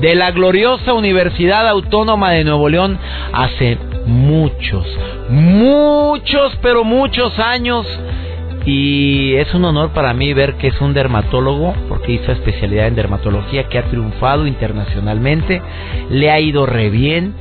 de 0.00 0.14
la 0.14 0.30
gloriosa 0.30 0.94
Universidad 0.94 1.68
Autónoma 1.68 2.30
de 2.30 2.44
Nuevo 2.44 2.70
León 2.70 2.98
hace 3.32 3.76
muchos, 4.06 4.86
muchos, 5.28 6.58
pero 6.62 6.82
muchos 6.82 7.38
años. 7.38 7.86
Y 8.66 9.34
es 9.34 9.52
un 9.52 9.66
honor 9.66 9.90
para 9.90 10.14
mí 10.14 10.32
ver 10.32 10.54
que 10.54 10.68
es 10.68 10.80
un 10.80 10.94
dermatólogo, 10.94 11.74
porque 11.86 12.12
hizo 12.12 12.32
especialidad 12.32 12.86
en 12.86 12.94
dermatología, 12.94 13.68
que 13.68 13.78
ha 13.78 13.84
triunfado 13.84 14.46
internacionalmente, 14.46 15.60
le 16.08 16.30
ha 16.30 16.40
ido 16.40 16.64
re 16.64 16.88
bien, 16.88 17.34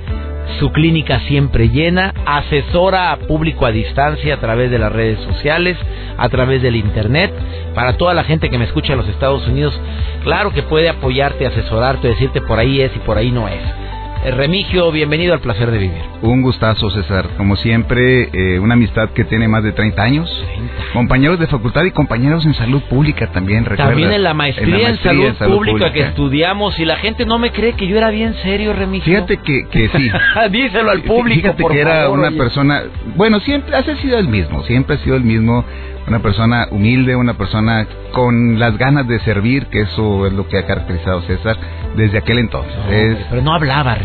su 0.60 0.72
clínica 0.72 1.20
siempre 1.22 1.70
llena, 1.70 2.14
asesora 2.26 3.12
a 3.12 3.18
público 3.18 3.66
a 3.66 3.72
distancia 3.72 4.36
a 4.36 4.40
través 4.40 4.72
de 4.72 4.80
las 4.80 4.92
redes 4.92 5.20
sociales, 5.22 5.78
a 6.18 6.30
través 6.30 6.62
del 6.62 6.76
internet, 6.76 7.34
para 7.74 7.98
toda 7.98 8.14
la 8.14 8.24
gente 8.24 8.50
que 8.50 8.58
me 8.58 8.66
escucha 8.66 8.94
en 8.94 9.00
los 9.00 9.08
Estados 9.08 9.48
Unidos, 9.48 9.80
claro 10.24 10.52
que 10.52 10.64
puede 10.64 10.90
apoyarte, 10.90 11.46
asesorarte, 11.46 12.08
decirte 12.08 12.42
por 12.42 12.60
ahí 12.60 12.82
es 12.82 12.96
y 12.96 13.00
por 13.00 13.18
ahí 13.18 13.32
no 13.32 13.48
es. 13.48 13.83
Eh, 14.24 14.32
Remigio, 14.32 14.90
bienvenido 14.94 15.34
al 15.34 15.42
placer 15.42 15.70
de 15.70 15.78
vivir. 15.78 16.02
Un 16.22 16.42
gustazo, 16.44 16.90
César. 16.92 17.32
Como 17.36 17.58
siempre, 17.58 18.30
eh, 18.32 18.58
una 18.58 18.76
amistad 18.76 19.10
que 19.10 19.26
tiene 19.26 19.50
más 19.50 19.64
de 19.64 19.74
30 19.74 20.02
años. 20.02 20.46
Compañeros 20.94 21.40
de 21.40 21.48
facultad 21.48 21.84
y 21.84 21.92
compañeros 21.92 22.46
en 22.46 22.54
salud 22.54 22.82
pública 22.84 23.28
también, 23.34 23.66
También 23.66 24.14
en 24.14 24.24
la 24.24 24.34
maestría 24.34 24.90
en, 24.92 24.98
salud, 25.00 25.34
pública, 25.34 25.92
que 25.92 26.02
estudiamos 26.04 26.80
y 26.80 26.86
la 26.86 26.96
gente 26.98 27.26
no 27.26 27.38
me 27.38 27.52
cree 27.52 27.74
que 27.74 27.86
yo 27.86 27.98
era 27.98 28.12
bien 28.12 28.34
serio, 28.44 28.72
Remigio. 28.72 29.14
Fíjate 29.14 29.38
que, 29.38 29.68
que 29.68 29.90
sí. 29.90 30.10
Díselo 30.52 30.92
al 30.92 31.02
público, 31.02 31.42
Fíjate 31.42 31.64
que 31.70 31.82
era 31.82 32.10
una 32.10 32.32
persona... 32.32 32.84
Bueno, 33.18 33.42
siempre 33.42 33.76
ha 33.76 33.84
sido 33.84 34.20
el 34.20 34.30
mismo, 34.30 34.64
siempre 34.64 34.96
ha 34.96 35.00
sido 35.00 35.18
el 35.18 35.24
mismo 35.24 35.66
una 36.08 36.20
persona 36.20 36.68
humilde, 36.72 37.16
una 37.16 37.36
persona 37.36 37.88
con 38.12 38.60
las 38.60 38.78
ganas 38.78 39.08
de 39.08 39.20
servir, 39.20 39.68
que 39.68 39.82
eso 39.82 40.28
es 40.28 40.34
lo 40.34 40.48
que 40.48 40.58
ha 40.58 40.66
caracterizado 40.66 41.20
a 41.20 41.22
César 41.24 41.58
desde 41.96 42.18
aquel 42.18 42.40
entonces. 42.40 43.18
Pero 43.30 43.42
no 43.42 43.54
hablaba, 43.54 43.98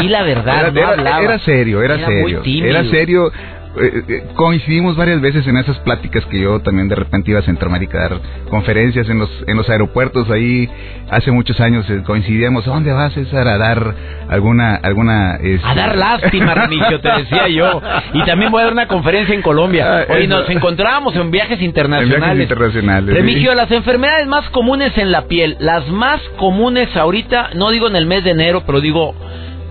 di 0.00 0.08
la 0.08 0.22
verdad, 0.22 0.60
era, 0.60 0.70
no 0.70 0.86
hablaba. 0.86 1.22
Era 1.22 1.38
serio, 1.38 1.82
era, 1.82 1.96
serio. 2.04 2.42
Era 2.44 2.84
serio 2.84 3.32
eh, 3.74 4.02
eh, 4.06 4.24
coincidimos 4.34 4.96
varias 4.96 5.20
veces 5.20 5.46
en 5.46 5.56
esas 5.56 5.78
pláticas 5.78 6.24
que 6.26 6.38
yo 6.38 6.60
también 6.60 6.88
de 6.88 6.94
repente 6.94 7.30
iba 7.30 7.40
a 7.40 7.42
Centroamérica 7.42 7.98
a 7.98 8.08
dar 8.08 8.20
conferencias 8.50 9.08
en 9.08 9.18
los 9.18 9.30
en 9.46 9.56
los 9.56 9.68
aeropuertos 9.70 10.30
ahí. 10.30 10.68
Hace 11.10 11.30
muchos 11.30 11.58
años 11.60 11.88
eh, 11.88 12.02
coincidíamos 12.04 12.64
¿dónde 12.66 12.92
vas 12.92 13.12
César 13.14 13.48
a 13.48 13.56
dar 13.56 13.94
alguna 14.28 14.74
alguna 14.76 15.36
este 15.36 15.66
a 15.66 15.74
dar 15.74 15.96
lástima 15.96 16.54
Remigio 16.54 17.00
te 17.00 17.08
decía 17.08 17.48
yo. 17.48 17.80
Y 18.12 18.24
también 18.24 18.50
voy 18.50 18.60
a 18.60 18.64
dar 18.64 18.72
una 18.74 18.88
conferencia 18.88 19.34
en 19.34 19.42
Colombia. 19.42 20.06
Hoy 20.08 20.24
ah, 20.24 20.28
nos 20.28 20.50
encontramos 20.50 21.14
en 21.16 21.30
viajes 21.30 21.60
internacionales. 21.62 22.14
En 22.14 22.20
viajes 22.20 22.42
internacionales 22.42 23.14
Remigio 23.14 23.54
las 23.54 23.70
enfermedades 23.70 24.26
más 24.26 24.48
comunes 24.50 24.96
en 24.98 25.12
la 25.12 25.22
piel 25.28 25.56
las 25.60 25.88
más 25.88 26.20
comunes 26.36 26.94
ahorita 26.96 27.50
no 27.54 27.70
digo 27.70 27.88
en 27.88 27.96
el 27.96 28.06
mes 28.06 28.24
de 28.24 28.30
enero 28.30 28.64
pero 28.66 28.80
digo 28.80 29.14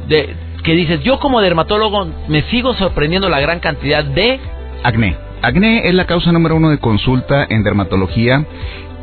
de 0.07 0.35
que 0.63 0.73
dices, 0.73 1.01
yo 1.03 1.19
como 1.19 1.41
dermatólogo 1.41 2.07
me 2.27 2.43
sigo 2.43 2.73
sorprendiendo 2.75 3.29
la 3.29 3.39
gran 3.39 3.59
cantidad 3.59 4.03
de... 4.03 4.39
Acné. 4.83 5.15
Acné 5.41 5.87
es 5.87 5.93
la 5.93 6.05
causa 6.05 6.31
número 6.31 6.55
uno 6.55 6.69
de 6.69 6.77
consulta 6.77 7.45
en 7.49 7.63
dermatología 7.63 8.45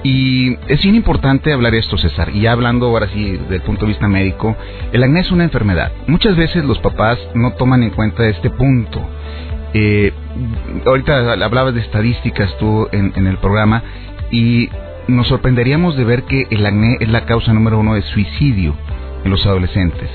y 0.05 0.57
es 0.69 0.81
bien 0.83 0.95
importante 0.95 1.53
hablar 1.53 1.75
esto, 1.75 1.99
César. 1.99 2.31
Y 2.33 2.43
ya 2.43 2.53
hablando 2.53 2.87
ahora 2.87 3.09
sí 3.09 3.33
desde 3.33 3.57
el 3.57 3.63
punto 3.63 3.83
de 3.83 3.89
vista 3.89 4.07
médico, 4.09 4.57
el 4.93 5.03
acné 5.03 5.21
es 5.21 5.31
una 5.33 5.45
enfermedad. 5.45 5.91
Muchas 6.07 6.37
veces 6.37 6.65
los 6.65 6.79
papás 6.79 7.19
no 7.35 7.53
toman 7.55 7.83
en 7.83 7.91
cuenta 7.91 8.27
este 8.29 8.51
punto. 8.51 9.01
Eh, 9.75 10.13
ahorita 10.87 11.33
hablabas 11.33 11.75
de 11.75 11.81
estadísticas 11.81 12.57
tú 12.59 12.89
en, 12.93 13.13
en, 13.17 13.27
el 13.27 13.37
programa 13.39 13.83
y 14.31 14.71
nos 15.09 15.29
sorprenderíamos 15.29 15.97
de 15.97 16.05
ver 16.05 16.23
que 16.23 16.47
el 16.51 16.65
acné 16.65 16.97
es 17.01 17.09
la 17.09 17.27
causa 17.27 17.53
número 17.53 17.79
uno 17.79 17.95
de 17.95 18.03
suicidio 18.03 18.75
en 19.25 19.31
los 19.31 19.45
adolescentes. 19.45 20.09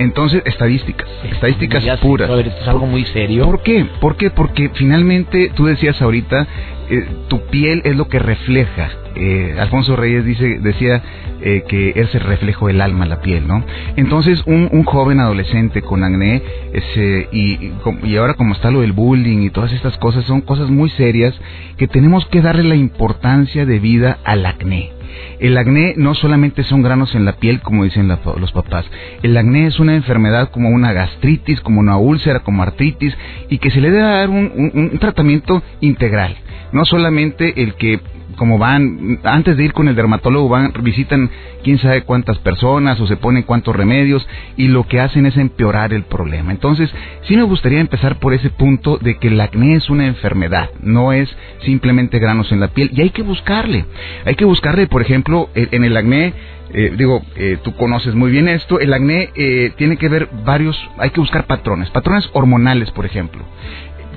Entonces, 0.00 0.42
estadísticas, 0.46 1.06
estadísticas 1.30 2.00
puras. 2.00 2.30
esto 2.30 2.62
es 2.62 2.68
algo 2.68 2.86
muy 2.86 3.04
serio. 3.04 3.44
¿Por 3.44 3.62
qué? 3.62 3.86
¿Por 4.00 4.16
qué? 4.16 4.30
Porque 4.30 4.70
finalmente, 4.72 5.52
tú 5.54 5.66
decías 5.66 6.00
ahorita, 6.00 6.46
eh, 6.88 7.06
tu 7.28 7.42
piel 7.48 7.82
es 7.84 7.94
lo 7.96 8.08
que 8.08 8.18
refleja. 8.18 8.88
Eh, 9.14 9.56
Alfonso 9.58 9.96
Reyes 9.96 10.24
dice, 10.24 10.58
decía 10.60 11.02
eh, 11.42 11.64
que 11.68 11.92
es 11.96 12.14
el 12.14 12.22
reflejo 12.22 12.68
del 12.68 12.80
alma, 12.80 13.04
la 13.04 13.20
piel, 13.20 13.46
¿no? 13.46 13.62
Entonces, 13.96 14.42
un, 14.46 14.70
un 14.72 14.84
joven 14.84 15.20
adolescente 15.20 15.82
con 15.82 16.02
acné, 16.02 16.42
ese, 16.72 17.28
y, 17.30 17.72
y 18.02 18.16
ahora 18.16 18.32
como 18.34 18.54
está 18.54 18.70
lo 18.70 18.80
del 18.80 18.92
bullying 18.92 19.42
y 19.42 19.50
todas 19.50 19.70
estas 19.74 19.98
cosas, 19.98 20.24
son 20.24 20.40
cosas 20.40 20.70
muy 20.70 20.88
serias 20.88 21.38
que 21.76 21.88
tenemos 21.88 22.24
que 22.28 22.40
darle 22.40 22.64
la 22.64 22.76
importancia 22.76 23.66
de 23.66 23.78
vida 23.78 24.18
al 24.24 24.46
acné. 24.46 24.92
El 25.38 25.56
acné 25.56 25.94
no 25.96 26.14
solamente 26.14 26.64
son 26.64 26.82
granos 26.82 27.14
en 27.14 27.24
la 27.24 27.32
piel, 27.32 27.60
como 27.60 27.84
dicen 27.84 28.08
los 28.08 28.52
papás. 28.52 28.84
El 29.22 29.36
acné 29.36 29.66
es 29.66 29.80
una 29.80 29.89
enfermedad 29.94 30.50
como 30.50 30.70
una 30.70 30.92
gastritis, 30.92 31.60
como 31.60 31.80
una 31.80 31.96
úlcera, 31.96 32.40
como 32.40 32.62
artritis, 32.62 33.16
y 33.48 33.58
que 33.58 33.70
se 33.70 33.80
le 33.80 33.90
debe 33.90 34.02
dar 34.02 34.30
un 34.30 34.98
tratamiento 35.00 35.62
integral. 35.80 36.36
No 36.72 36.84
solamente 36.84 37.62
el 37.62 37.74
que 37.74 38.00
como 38.36 38.58
van, 38.58 39.18
antes 39.24 39.56
de 39.56 39.64
ir 39.64 39.72
con 39.72 39.88
el 39.88 39.94
dermatólogo, 39.94 40.48
van, 40.48 40.72
visitan 40.82 41.30
quién 41.62 41.78
sabe 41.78 42.02
cuántas 42.04 42.38
personas 42.38 42.98
o 43.00 43.06
se 43.06 43.16
ponen 43.16 43.42
cuántos 43.42 43.76
remedios 43.76 44.26
y 44.56 44.68
lo 44.68 44.84
que 44.84 45.00
hacen 45.00 45.26
es 45.26 45.36
empeorar 45.36 45.92
el 45.92 46.04
problema. 46.04 46.50
Entonces, 46.50 46.90
sí 47.28 47.36
me 47.36 47.42
gustaría 47.42 47.80
empezar 47.80 48.18
por 48.18 48.32
ese 48.32 48.50
punto 48.50 48.98
de 48.98 49.18
que 49.18 49.28
el 49.28 49.40
acné 49.40 49.76
es 49.76 49.90
una 49.90 50.06
enfermedad, 50.06 50.70
no 50.80 51.12
es 51.12 51.28
simplemente 51.64 52.18
granos 52.18 52.50
en 52.52 52.60
la 52.60 52.68
piel 52.68 52.90
y 52.94 53.02
hay 53.02 53.10
que 53.10 53.22
buscarle. 53.22 53.84
Hay 54.24 54.36
que 54.36 54.44
buscarle, 54.44 54.86
por 54.86 55.02
ejemplo, 55.02 55.50
en 55.54 55.84
el 55.84 55.96
acné, 55.96 56.32
eh, 56.72 56.94
digo, 56.96 57.22
eh, 57.36 57.58
tú 57.62 57.74
conoces 57.76 58.14
muy 58.14 58.30
bien 58.30 58.48
esto, 58.48 58.78
el 58.78 58.92
acné 58.92 59.30
eh, 59.34 59.72
tiene 59.76 59.96
que 59.96 60.08
ver 60.08 60.28
varios, 60.44 60.76
hay 60.98 61.10
que 61.10 61.20
buscar 61.20 61.46
patrones, 61.46 61.90
patrones 61.90 62.28
hormonales, 62.32 62.90
por 62.92 63.06
ejemplo. 63.06 63.44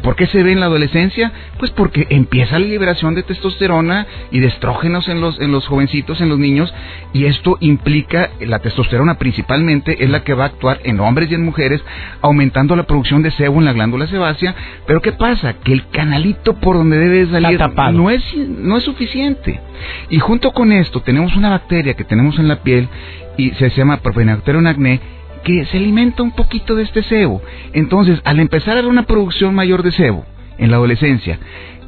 ¿Por 0.03 0.17
qué 0.17 0.27
se 0.27 0.43
ve 0.43 0.51
en 0.51 0.59
la 0.59 0.65
adolescencia? 0.65 1.31
Pues 1.57 1.71
porque 1.71 2.05
empieza 2.09 2.59
la 2.59 2.67
liberación 2.67 3.15
de 3.15 3.23
testosterona 3.23 4.05
y 4.31 4.41
de 4.41 4.47
estrógenos 4.47 5.07
en 5.07 5.21
los, 5.21 5.39
en 5.39 5.53
los 5.53 5.65
jovencitos, 5.65 6.19
en 6.19 6.27
los 6.27 6.37
niños, 6.37 6.73
y 7.13 7.25
esto 7.25 7.57
implica, 7.61 8.29
la 8.41 8.59
testosterona 8.59 9.17
principalmente 9.17 10.03
es 10.03 10.09
la 10.09 10.23
que 10.25 10.33
va 10.33 10.43
a 10.43 10.47
actuar 10.47 10.81
en 10.83 10.99
hombres 10.99 11.31
y 11.31 11.35
en 11.35 11.45
mujeres, 11.45 11.81
aumentando 12.21 12.75
la 12.75 12.83
producción 12.83 13.23
de 13.23 13.31
sebo 13.31 13.59
en 13.59 13.65
la 13.65 13.71
glándula 13.71 14.05
sebácea, 14.07 14.53
pero 14.85 15.01
¿qué 15.01 15.13
pasa? 15.13 15.53
Que 15.53 15.71
el 15.71 15.87
canalito 15.87 16.55
por 16.55 16.75
donde 16.75 16.97
debe 16.97 17.31
salir 17.31 17.61
no 17.93 18.09
es, 18.09 18.23
no 18.35 18.77
es 18.77 18.83
suficiente. 18.83 19.61
Y 20.09 20.19
junto 20.19 20.51
con 20.51 20.73
esto 20.73 21.01
tenemos 21.01 21.33
una 21.37 21.49
bacteria 21.49 21.93
que 21.93 22.03
tenemos 22.03 22.37
en 22.39 22.49
la 22.49 22.61
piel 22.61 22.89
y 23.37 23.51
se 23.51 23.69
llama 23.69 24.01
Propionibacterium 24.01 24.67
acne 24.67 25.22
que 25.43 25.65
se 25.65 25.77
alimenta 25.77 26.23
un 26.23 26.31
poquito 26.31 26.75
de 26.75 26.83
este 26.83 27.03
sebo. 27.03 27.41
Entonces, 27.73 28.21
al 28.23 28.39
empezar 28.39 28.71
a 28.75 28.79
haber 28.79 28.89
una 28.89 29.03
producción 29.03 29.53
mayor 29.55 29.83
de 29.83 29.91
sebo 29.91 30.25
en 30.57 30.71
la 30.71 30.77
adolescencia, 30.77 31.39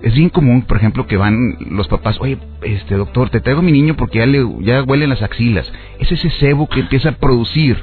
es 0.01 0.13
bien 0.13 0.29
común, 0.29 0.61
por 0.63 0.77
ejemplo, 0.77 1.07
que 1.07 1.17
van 1.17 1.55
los 1.71 1.87
papás, 1.87 2.17
oye, 2.19 2.37
este 2.61 2.95
doctor, 2.95 3.29
te 3.31 3.39
traigo 3.39 3.61
a 3.61 3.63
mi 3.63 3.71
niño 3.71 3.95
porque 3.95 4.19
ya 4.19 4.25
le 4.27 4.45
ya 4.61 4.83
huele 4.83 5.07
las 5.07 5.21
axilas. 5.23 5.71
Es 5.99 6.11
ese 6.11 6.29
sebo 6.31 6.67
que 6.69 6.81
empieza 6.81 7.09
a 7.09 7.11
producir. 7.13 7.77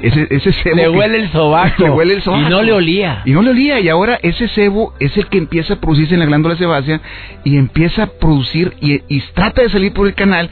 Ese, 0.00 0.26
ese 0.30 0.52
sebo 0.52 0.76
Le 0.76 0.82
que- 0.84 0.88
huele 0.90 1.18
el 1.18 1.32
sobaco. 1.32 1.82
Le 1.84 1.90
huele 1.90 2.14
el 2.14 2.22
sobaco. 2.22 2.46
Y 2.46 2.50
no 2.50 2.62
le 2.62 2.72
olía. 2.72 3.22
Y 3.26 3.32
no 3.32 3.42
le 3.42 3.50
olía. 3.50 3.80
Y 3.80 3.88
ahora 3.90 4.18
ese 4.22 4.48
sebo 4.48 4.94
es 5.00 5.14
el 5.18 5.26
que 5.26 5.38
empieza 5.38 5.74
a 5.74 5.80
producirse 5.80 6.14
en 6.14 6.20
la 6.20 6.26
glándula 6.26 6.56
sebácea 6.56 7.00
y 7.44 7.56
empieza 7.58 8.04
a 8.04 8.06
producir 8.06 8.72
y, 8.80 9.02
y 9.08 9.20
trata 9.34 9.60
de 9.62 9.68
salir 9.68 9.92
por 9.92 10.06
el 10.06 10.14
canal 10.14 10.48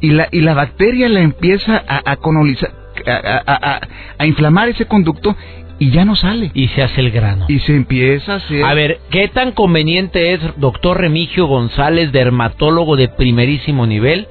y 0.00 0.10
la, 0.10 0.28
y 0.30 0.40
la 0.40 0.52
bacteria 0.54 1.08
la 1.08 1.20
empieza 1.20 1.82
a, 1.88 2.10
a 2.10 2.16
colonizar, 2.16 2.70
a, 3.06 3.42
a- 3.46 3.74
a- 3.76 3.80
a 4.18 4.26
inflamar 4.26 4.68
ese 4.68 4.86
conducto 4.86 5.36
y 5.78 5.90
ya 5.90 6.04
no 6.04 6.16
sale. 6.16 6.50
Y 6.54 6.68
se 6.68 6.82
hace 6.82 7.00
el 7.00 7.10
grano. 7.10 7.44
Y 7.48 7.58
se 7.60 7.74
empieza 7.76 8.34
a 8.34 8.36
hacer... 8.36 8.64
A 8.64 8.72
ver, 8.74 8.98
¿qué 9.10 9.28
tan 9.28 9.52
conveniente 9.52 10.32
es 10.32 10.40
doctor 10.56 10.98
Remigio 11.00 11.46
González, 11.46 12.12
dermatólogo 12.12 12.96
de 12.96 13.08
primerísimo 13.08 13.86
nivel, 13.86 14.26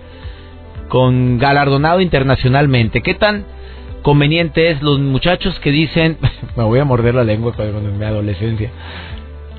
con 0.89 1.37
galardonado 1.37 2.01
internacionalmente? 2.01 3.01
¿Qué 3.01 3.13
tan 3.13 3.45
conveniente 4.01 4.69
es 4.71 4.81
los 4.81 4.99
muchachos 4.99 5.59
que 5.59 5.71
dicen, 5.71 6.17
me 6.57 6.63
voy 6.63 6.79
a 6.79 6.85
morder 6.85 7.15
la 7.15 7.23
lengua 7.23 7.53
cuando 7.53 7.77
en 7.79 7.97
mi 7.99 8.05
adolescencia, 8.05 8.71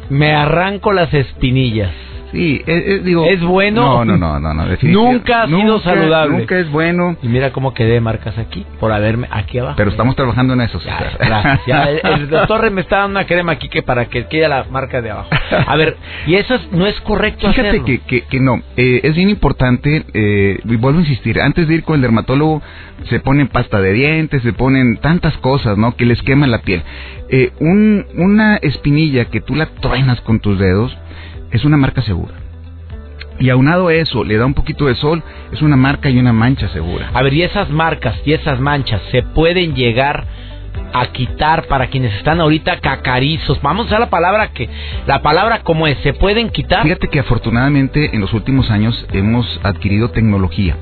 me 0.09 0.33
arranco 0.33 0.93
las 0.93 1.13
espinillas? 1.15 1.93
Sí, 2.37 2.63
es, 2.67 2.87
es- 2.87 3.05
digo... 3.05 3.25
¿Es 3.25 3.41
bueno? 3.43 3.81
No, 3.81 4.05
no, 4.05 4.17
no, 4.19 4.39
no. 4.39 4.53
no. 4.53 4.67
Nunca 4.83 5.43
ha 5.45 5.47
sido 5.47 5.59
Nunca- 5.59 5.85
saludable. 5.85 6.37
Nunca 6.39 6.59
es 6.59 6.71
bueno, 6.71 7.17
Y 7.23 7.29
mira 7.29 7.51
cómo 7.51 7.73
quedé 7.73 7.99
marcas 8.01 8.37
aquí, 8.37 8.67
por 8.79 8.93
haberme 8.93 9.27
aquí 9.31 9.59
abajo. 9.59 9.77
pero 9.79 9.91
estamos 9.91 10.15
trabajando 10.17 10.53
en 10.53 10.61
eso. 10.61 10.79
Ya, 10.81 11.13
gracias. 11.19 11.61
Ya, 11.67 11.85
el, 11.91 12.01
el 12.05 12.29
doctor 12.31 12.71
me 12.71 12.83
está 12.83 12.99
dando 12.99 13.19
una 13.19 13.27
crema 13.27 13.53
aquí 13.53 13.69
que 13.71 13.83
para 13.83 14.05
que 14.07 14.27
quede 14.27 14.49
la 14.49 14.65
marca 14.71 15.01
de 15.01 15.11
abajo. 15.13 15.31
A 15.67 15.77
ver, 15.77 15.97
y 16.27 16.35
eso 16.35 16.55
es- 16.57 16.71
no 16.73 16.87
es 16.87 17.01
correcto 17.01 17.49
Fíjate 17.49 17.69
hacerlo. 17.69 17.87
que, 17.87 18.01
que, 18.01 18.23
que 18.27 18.39
no, 18.41 18.61
eh, 18.77 19.01
es 19.03 19.15
bien 19.17 19.31
importante, 19.31 20.05
eh, 20.13 20.59
y 20.63 20.77
vuelvo 20.77 20.99
a 20.99 21.03
insistir, 21.03 21.41
antes 21.41 21.67
de 21.69 21.75
ir 21.77 21.85
con 21.85 21.95
el 21.97 22.03
dermatólogo 22.03 22.61
se 23.09 23.19
ponen 23.21 23.49
pasta 23.49 23.81
de 23.81 23.93
dientes, 23.95 24.43
se 24.43 24.53
ponen 24.53 24.99
tantas 24.99 25.37
cosas, 25.39 25.79
¿no? 25.79 25.97
Que 25.97 26.05
les 26.05 26.21
queman 26.23 26.51
la 26.51 26.59
piel. 26.61 26.83
Eh, 27.31 27.51
un, 27.61 28.05
una 28.19 28.57
espinilla 28.57 29.25
que 29.27 29.41
tú 29.41 29.55
la 29.55 29.67
truenas 29.67 30.21
con 30.21 30.41
tus 30.41 30.59
dedos 30.59 30.97
es 31.51 31.65
una 31.65 31.77
marca 31.77 32.03
segura. 32.03 32.35
Y 33.39 33.51
aunado 33.51 33.89
a 33.89 33.95
eso, 33.95 34.25
le 34.25 34.39
da 34.39 34.47
un 34.47 34.55
poquito 34.55 34.87
de 34.87 34.95
sol, 34.95 35.23
es 35.53 35.61
una 35.61 35.77
marca 35.77 36.09
y 36.09 36.19
una 36.19 36.33
mancha 36.33 36.69
segura. 36.69 37.11
A 37.13 37.23
ver, 37.23 37.35
y 37.35 37.43
esas 37.43 37.69
marcas 37.71 38.17
y 38.25 38.33
esas 38.33 38.61
manchas 38.61 39.03
se 39.11 39.23
pueden 39.23 39.75
llegar 39.75 40.25
a 40.93 41.07
quitar 41.13 41.67
para 41.67 41.89
quienes 41.89 42.15
están 42.15 42.41
ahorita 42.41 42.81
cacarizos. 42.81 43.61
Vamos 43.63 43.85
a 43.85 43.89
usar 43.89 44.01
la 44.01 44.11
palabra 44.11 44.49
que 44.49 44.69
la 45.07 45.23
palabra 45.23 45.61
como 45.63 45.87
es, 45.87 45.99
se 45.99 46.13
pueden 46.15 46.51
quitar. 46.51 46.83
Fíjate 46.83 47.09
que 47.09 47.21
afortunadamente 47.21 48.15
en 48.15 48.21
los 48.21 48.33
últimos 48.33 48.71
años 48.71 49.07
hemos 49.13 49.61
adquirido 49.63 50.11
tecnología. 50.11 50.77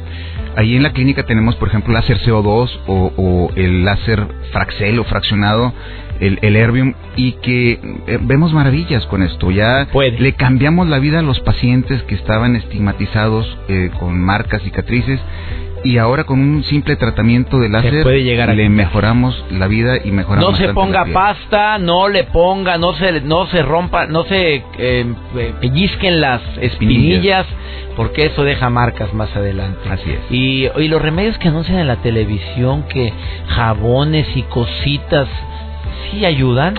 Ahí 0.56 0.76
en 0.76 0.84
la 0.84 0.92
clínica 0.92 1.24
tenemos, 1.24 1.56
por 1.56 1.68
ejemplo, 1.68 1.92
láser 1.92 2.18
CO2 2.20 2.70
o, 2.86 3.12
o 3.16 3.50
el 3.56 3.84
láser 3.84 4.24
fraxel 4.52 5.00
o 5.00 5.04
fraccionado, 5.04 5.72
el, 6.20 6.38
el 6.42 6.54
Erbium, 6.54 6.94
y 7.16 7.32
que 7.32 7.72
eh, 8.06 8.18
vemos 8.22 8.52
maravillas 8.52 9.04
con 9.06 9.24
esto. 9.24 9.50
Ya 9.50 9.88
Puede. 9.92 10.12
le 10.12 10.34
cambiamos 10.34 10.86
la 10.86 11.00
vida 11.00 11.18
a 11.18 11.22
los 11.22 11.40
pacientes 11.40 12.00
que 12.04 12.14
estaban 12.14 12.54
estigmatizados 12.54 13.58
eh, 13.68 13.90
con 13.98 14.20
marcas, 14.20 14.62
cicatrices, 14.62 15.18
y 15.84 15.98
ahora 15.98 16.24
con 16.24 16.40
un 16.40 16.64
simple 16.64 16.96
tratamiento 16.96 17.60
de 17.60 17.68
láser 17.68 18.02
puede 18.02 18.24
llegar 18.24 18.48
a 18.48 18.54
le 18.54 18.62
quitar. 18.62 18.76
mejoramos 18.76 19.44
la 19.50 19.68
vida 19.68 19.98
y 20.02 20.10
mejoramos 20.10 20.52
no 20.52 20.56
se 20.56 20.72
ponga 20.72 21.04
pasta, 21.12 21.78
no 21.78 22.08
le 22.08 22.24
ponga, 22.24 22.78
no 22.78 22.94
se 22.94 23.20
no 23.20 23.46
se 23.46 23.62
rompa, 23.62 24.06
no 24.06 24.24
se 24.24 24.56
eh, 24.56 24.62
eh, 24.78 25.54
pellizquen 25.60 26.20
las 26.20 26.40
espinillas, 26.60 27.46
porque 27.96 28.26
eso 28.26 28.44
deja 28.44 28.70
marcas 28.70 29.12
más 29.12 29.34
adelante. 29.36 29.80
Así 29.88 30.10
es. 30.10 30.20
Y, 30.30 30.68
y 30.76 30.88
los 30.88 31.02
remedios 31.02 31.36
que 31.38 31.48
anuncian 31.48 31.78
en 31.78 31.86
la 31.86 31.96
televisión, 31.96 32.84
que 32.88 33.12
jabones 33.48 34.26
y 34.34 34.42
cositas, 34.44 35.28
sí 36.10 36.24
ayudan. 36.24 36.74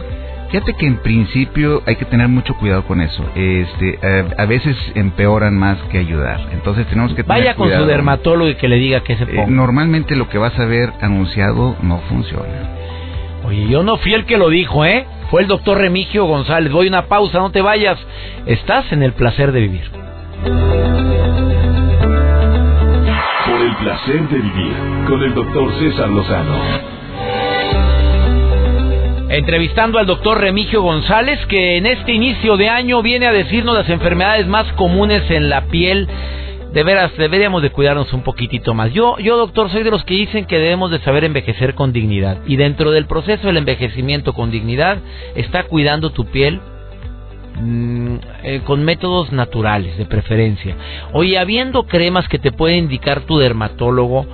Fíjate 0.51 0.73
que 0.75 0.85
en 0.87 0.97
principio 0.97 1.81
hay 1.85 1.95
que 1.97 2.05
tener 2.05 2.27
mucho 2.29 2.53
cuidado 2.55 2.83
con 2.85 3.01
eso. 3.01 3.23
Este, 3.35 3.99
eh, 4.01 4.25
a 4.37 4.45
veces 4.45 4.77
empeoran 4.95 5.57
más 5.57 5.77
que 5.91 5.97
ayudar. 5.97 6.39
Entonces 6.53 6.85
tenemos 6.87 7.11
que 7.13 7.23
tener 7.23 7.39
Vaya 7.39 7.55
con 7.55 7.67
cuidado. 7.67 7.83
su 7.83 7.89
dermatólogo 7.89 8.49
y 8.49 8.55
que 8.55 8.67
le 8.67 8.77
diga 8.77 9.01
que 9.01 9.17
se 9.17 9.23
Eh, 9.23 9.27
ponga. 9.35 9.47
normalmente 9.51 10.15
lo 10.15 10.29
que 10.29 10.37
vas 10.37 10.57
a 10.59 10.65
ver 10.65 10.93
anunciado 11.01 11.75
no 11.81 11.99
funciona. 12.07 12.69
Oye, 13.45 13.67
yo 13.67 13.83
no 13.83 13.97
fui 13.97 14.13
el 14.13 14.25
que 14.25 14.37
lo 14.37 14.49
dijo, 14.49 14.85
¿eh? 14.85 15.05
Fue 15.29 15.41
el 15.41 15.47
doctor 15.47 15.77
Remigio 15.79 16.25
González. 16.25 16.71
Voy 16.71 16.85
a 16.87 16.89
una 16.89 17.05
pausa, 17.07 17.39
no 17.39 17.49
te 17.51 17.61
vayas. 17.61 17.97
Estás 18.45 18.91
en 18.91 19.03
el 19.03 19.13
placer 19.13 19.51
de 19.51 19.61
vivir. 19.61 19.89
Por 23.45 23.61
el 23.61 23.75
placer 23.77 24.27
de 24.29 24.37
vivir 24.37 24.73
con 25.07 25.21
el 25.21 25.33
doctor 25.33 25.71
César 25.79 26.09
Lozano. 26.09 26.55
Entrevistando 29.29 29.97
al 29.97 30.05
doctor 30.05 30.39
Remigio 30.39 30.83
González, 30.83 31.43
que 31.47 31.77
en 31.77 31.87
este 31.87 32.13
inicio 32.13 32.57
de 32.57 32.69
año 32.69 33.01
viene 33.01 33.25
a 33.25 33.31
decirnos 33.31 33.75
las 33.75 33.89
enfermedades 33.89 34.45
más 34.45 34.71
comunes 34.73 35.23
en 35.31 35.49
la 35.49 35.65
piel. 35.65 36.07
De 36.73 36.83
veras, 36.83 37.11
deberíamos 37.17 37.63
de 37.63 37.71
cuidarnos 37.71 38.13
un 38.13 38.21
poquitito 38.21 38.75
más. 38.75 38.93
Yo, 38.93 39.17
yo 39.17 39.35
doctor, 39.37 39.71
soy 39.71 39.81
de 39.81 39.89
los 39.89 40.03
que 40.03 40.13
dicen 40.13 40.45
que 40.45 40.59
debemos 40.59 40.91
de 40.91 40.99
saber 40.99 41.23
envejecer 41.23 41.73
con 41.73 41.91
dignidad. 41.91 42.37
Y 42.45 42.55
dentro 42.55 42.91
del 42.91 43.07
proceso 43.07 43.47
del 43.47 43.57
envejecimiento 43.57 44.33
con 44.33 44.51
dignidad 44.51 44.99
está 45.33 45.63
cuidando 45.63 46.11
tu 46.11 46.25
piel 46.25 46.61
mm, 47.59 48.15
eh, 48.43 48.61
con 48.63 48.83
métodos 48.83 49.31
naturales, 49.31 49.97
de 49.97 50.05
preferencia. 50.05 50.75
Oye, 51.13 51.39
habiendo 51.39 51.87
cremas 51.87 52.27
que 52.27 52.37
te 52.37 52.51
puede 52.51 52.77
indicar 52.77 53.21
tu 53.21 53.39
dermatólogo, 53.39 54.27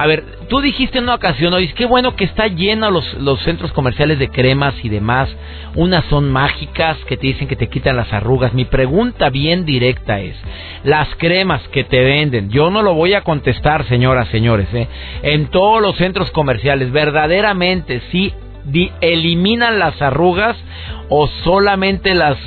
a 0.00 0.06
ver, 0.06 0.24
tú 0.48 0.62
dijiste 0.62 0.96
en 0.96 1.04
una 1.04 1.16
ocasión, 1.16 1.52
oye, 1.52 1.74
qué 1.74 1.84
bueno 1.84 2.16
que 2.16 2.24
está 2.24 2.46
lleno 2.46 2.90
los, 2.90 3.12
los 3.20 3.38
centros 3.42 3.70
comerciales 3.72 4.18
de 4.18 4.30
cremas 4.30 4.74
y 4.82 4.88
demás. 4.88 5.28
Unas 5.74 6.06
son 6.06 6.32
mágicas 6.32 6.96
que 7.06 7.18
te 7.18 7.26
dicen 7.26 7.48
que 7.48 7.54
te 7.54 7.68
quitan 7.68 7.98
las 7.98 8.10
arrugas. 8.10 8.54
Mi 8.54 8.64
pregunta 8.64 9.28
bien 9.28 9.66
directa 9.66 10.18
es, 10.20 10.34
las 10.84 11.06
cremas 11.16 11.60
que 11.68 11.84
te 11.84 12.02
venden, 12.02 12.48
yo 12.48 12.70
no 12.70 12.80
lo 12.80 12.94
voy 12.94 13.12
a 13.12 13.24
contestar, 13.24 13.86
señoras, 13.88 14.28
señores, 14.28 14.68
¿eh? 14.72 14.88
en 15.22 15.48
todos 15.50 15.82
los 15.82 15.96
centros 15.96 16.30
comerciales, 16.30 16.90
verdaderamente, 16.92 18.00
sí, 18.10 18.32
eliminan 19.02 19.78
las 19.78 20.00
arrugas 20.00 20.56
o 21.10 21.28
solamente 21.44 22.14
las... 22.14 22.38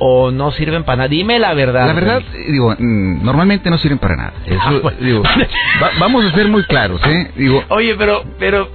o 0.00 0.30
no 0.30 0.50
sirven 0.52 0.82
para 0.84 0.96
nada. 0.96 1.08
Dime 1.08 1.38
la 1.38 1.54
verdad. 1.54 1.86
La 1.86 1.92
verdad, 1.92 2.22
digo, 2.48 2.74
mm, 2.76 3.22
normalmente 3.24 3.70
no 3.70 3.78
sirven 3.78 3.98
para 3.98 4.16
nada. 4.16 4.32
Eso, 4.46 4.60
Ah, 4.62 4.72
bueno. 4.82 4.98
digo, 5.00 5.22
va- 5.22 5.90
vamos 6.00 6.24
a 6.24 6.32
ser 6.34 6.48
muy 6.48 6.64
claros, 6.64 7.00
¿eh? 7.06 7.30
Digo, 7.36 7.62
Oye, 7.68 7.94
pero, 7.96 8.24
pero, 8.38 8.68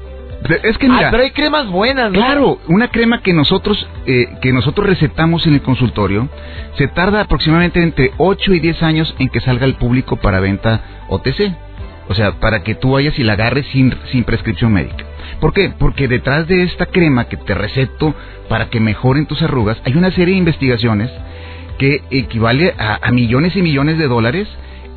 es 0.63 0.77
que 0.77 0.85
ah, 0.85 0.89
mira, 0.89 1.11
pero 1.11 1.23
hay 1.23 1.31
cremas 1.31 1.67
buenas, 1.67 2.11
¿no? 2.11 2.19
Claro, 2.19 2.59
una 2.67 2.89
crema 2.89 3.21
que 3.21 3.33
nosotros 3.33 3.88
eh, 4.05 4.27
que 4.41 4.53
nosotros 4.53 4.85
recetamos 4.88 5.45
en 5.47 5.55
el 5.55 5.61
consultorio 5.61 6.29
se 6.77 6.88
tarda 6.88 7.21
aproximadamente 7.21 7.81
entre 7.81 8.11
8 8.17 8.53
y 8.53 8.59
10 8.59 8.83
años 8.83 9.15
en 9.17 9.29
que 9.29 9.39
salga 9.41 9.65
al 9.65 9.73
público 9.75 10.17
para 10.17 10.39
venta 10.39 10.81
OTC. 11.09 11.51
O 12.07 12.13
sea, 12.13 12.33
para 12.33 12.61
que 12.61 12.75
tú 12.75 12.91
vayas 12.91 13.17
y 13.17 13.23
la 13.23 13.33
agarres 13.33 13.65
sin, 13.71 13.91
sin 14.11 14.23
prescripción 14.25 14.71
médica. 14.71 15.04
¿Por 15.39 15.54
qué? 15.54 15.74
Porque 15.78 16.08
detrás 16.08 16.48
de 16.48 16.63
esta 16.63 16.88
crema 16.88 17.28
que 17.28 17.38
te 17.38 17.54
receto 17.54 18.13
para 18.50 18.69
que 18.69 18.80
mejoren 18.80 19.26
tus 19.26 19.41
arrugas, 19.41 19.78
hay 19.86 19.95
una 19.95 20.12
serie 20.12 20.34
de 20.34 20.39
investigaciones 20.39 21.12
que 21.78 22.04
equivale 22.10 22.74
a, 22.78 23.00
a 23.02 23.12
millones 23.12 23.56
y 23.56 23.62
millones 23.62 23.98
de 23.98 24.08
dólares 24.08 24.48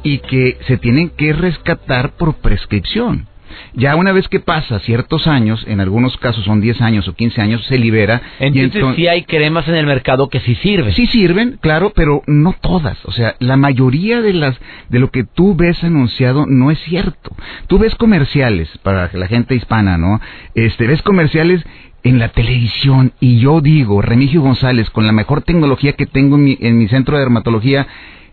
y 0.02 0.18
que 0.18 0.58
se 0.66 0.76
tienen 0.76 1.10
que 1.10 1.32
rescatar 1.32 2.12
por 2.12 2.34
prescripción. 2.34 3.26
Ya 3.74 3.96
una 3.96 4.12
vez 4.12 4.28
que 4.28 4.40
pasa 4.40 4.78
ciertos 4.80 5.26
años, 5.26 5.64
en 5.68 5.80
algunos 5.80 6.16
casos 6.16 6.44
son 6.44 6.60
10 6.60 6.80
años 6.80 7.06
o 7.08 7.14
15 7.14 7.40
años, 7.40 7.64
se 7.66 7.78
libera. 7.78 8.20
y 8.40 8.44
Entonces 8.46 8.82
enton- 8.82 8.96
sí 8.96 9.06
hay 9.08 9.22
cremas 9.24 9.66
en 9.68 9.74
el 9.76 9.86
mercado 9.86 10.28
que 10.28 10.40
sí 10.40 10.54
sirven. 10.56 10.92
Sí 10.92 11.06
sirven, 11.06 11.58
claro, 11.60 11.92
pero 11.94 12.22
no 12.26 12.54
todas. 12.60 12.98
O 13.04 13.12
sea, 13.12 13.34
la 13.38 13.56
mayoría 13.56 14.20
de 14.20 14.32
las 14.32 14.56
de 14.88 14.98
lo 14.98 15.10
que 15.10 15.24
tú 15.24 15.54
ves 15.54 15.82
anunciado 15.84 16.46
no 16.46 16.70
es 16.70 16.78
cierto. 16.80 17.30
Tú 17.66 17.78
ves 17.78 17.94
comerciales 17.94 18.68
para 18.82 19.10
la 19.12 19.26
gente 19.26 19.54
hispana, 19.54 19.98
¿no? 19.98 20.20
Este, 20.54 20.86
ves 20.86 21.02
comerciales 21.02 21.64
en 22.04 22.18
la 22.20 22.28
televisión 22.28 23.12
y 23.20 23.40
yo 23.40 23.60
digo, 23.60 24.00
Remigio 24.02 24.40
González, 24.40 24.88
con 24.90 25.06
la 25.06 25.12
mejor 25.12 25.42
tecnología 25.42 25.94
que 25.94 26.06
tengo 26.06 26.36
en 26.36 26.44
mi, 26.44 26.58
en 26.60 26.78
mi 26.78 26.86
centro 26.88 27.16
de 27.16 27.22
dermatología, 27.22 27.86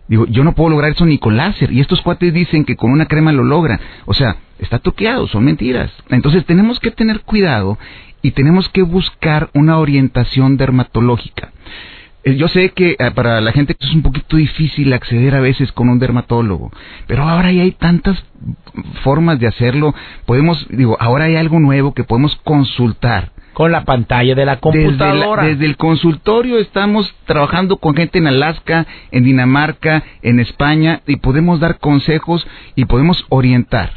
digo, 0.08 0.26
yo 0.26 0.44
no 0.44 0.54
puedo 0.54 0.70
lograr 0.70 0.92
eso 0.92 1.06
ni 1.06 1.18
con 1.18 1.36
láser. 1.36 1.72
Y 1.72 1.80
estos 1.80 2.00
cuates 2.02 2.32
dicen 2.32 2.64
que 2.64 2.76
con 2.76 2.90
una 2.90 3.06
crema 3.06 3.32
lo 3.32 3.44
logran. 3.44 3.80
O 4.04 4.14
sea, 4.14 4.36
está 4.58 4.78
truqueado, 4.78 5.26
son 5.28 5.44
mentiras. 5.44 5.92
Entonces 6.08 6.44
tenemos 6.46 6.80
que 6.80 6.90
tener 6.90 7.20
cuidado 7.20 7.78
y 8.22 8.32
tenemos 8.32 8.68
que 8.68 8.82
buscar 8.82 9.50
una 9.54 9.78
orientación 9.78 10.56
dermatológica. 10.56 11.52
Eh, 12.24 12.34
Yo 12.36 12.48
sé 12.48 12.70
que 12.70 12.96
eh, 12.98 13.10
para 13.14 13.40
la 13.40 13.52
gente 13.52 13.76
es 13.78 13.94
un 13.94 14.02
poquito 14.02 14.36
difícil 14.36 14.92
acceder 14.92 15.36
a 15.36 15.40
veces 15.40 15.70
con 15.70 15.88
un 15.88 16.00
dermatólogo, 16.00 16.72
pero 17.06 17.22
ahora 17.22 17.52
ya 17.52 17.62
hay 17.62 17.70
tantas 17.70 18.22
formas 19.04 19.38
de 19.38 19.46
hacerlo. 19.46 19.94
Podemos, 20.26 20.66
digo, 20.70 20.96
ahora 20.98 21.26
hay 21.26 21.36
algo 21.36 21.60
nuevo 21.60 21.94
que 21.94 22.02
podemos 22.04 22.34
consultar. 22.42 23.30
Con 23.56 23.72
la 23.72 23.84
pantalla 23.84 24.34
de 24.34 24.44
la 24.44 24.56
Desde, 24.56 24.58
la- 24.58 24.60
computadora. 24.60 25.42
desde 25.44 25.64
el 25.64 25.78
consultorio 25.78 26.58
estamos 26.58 27.10
trabajando 27.24 27.78
con 27.78 27.96
gente 27.96 28.18
en 28.18 28.26
Alaska, 28.26 28.84
en 29.10 29.24
Dinamarca, 29.24 30.02
en 30.20 30.40
España, 30.40 31.00
y 31.06 31.16
podemos 31.16 31.58
dar 31.58 31.78
consejos 31.78 32.46
y 32.74 32.84
podemos 32.84 33.24
orientar. 33.30 33.92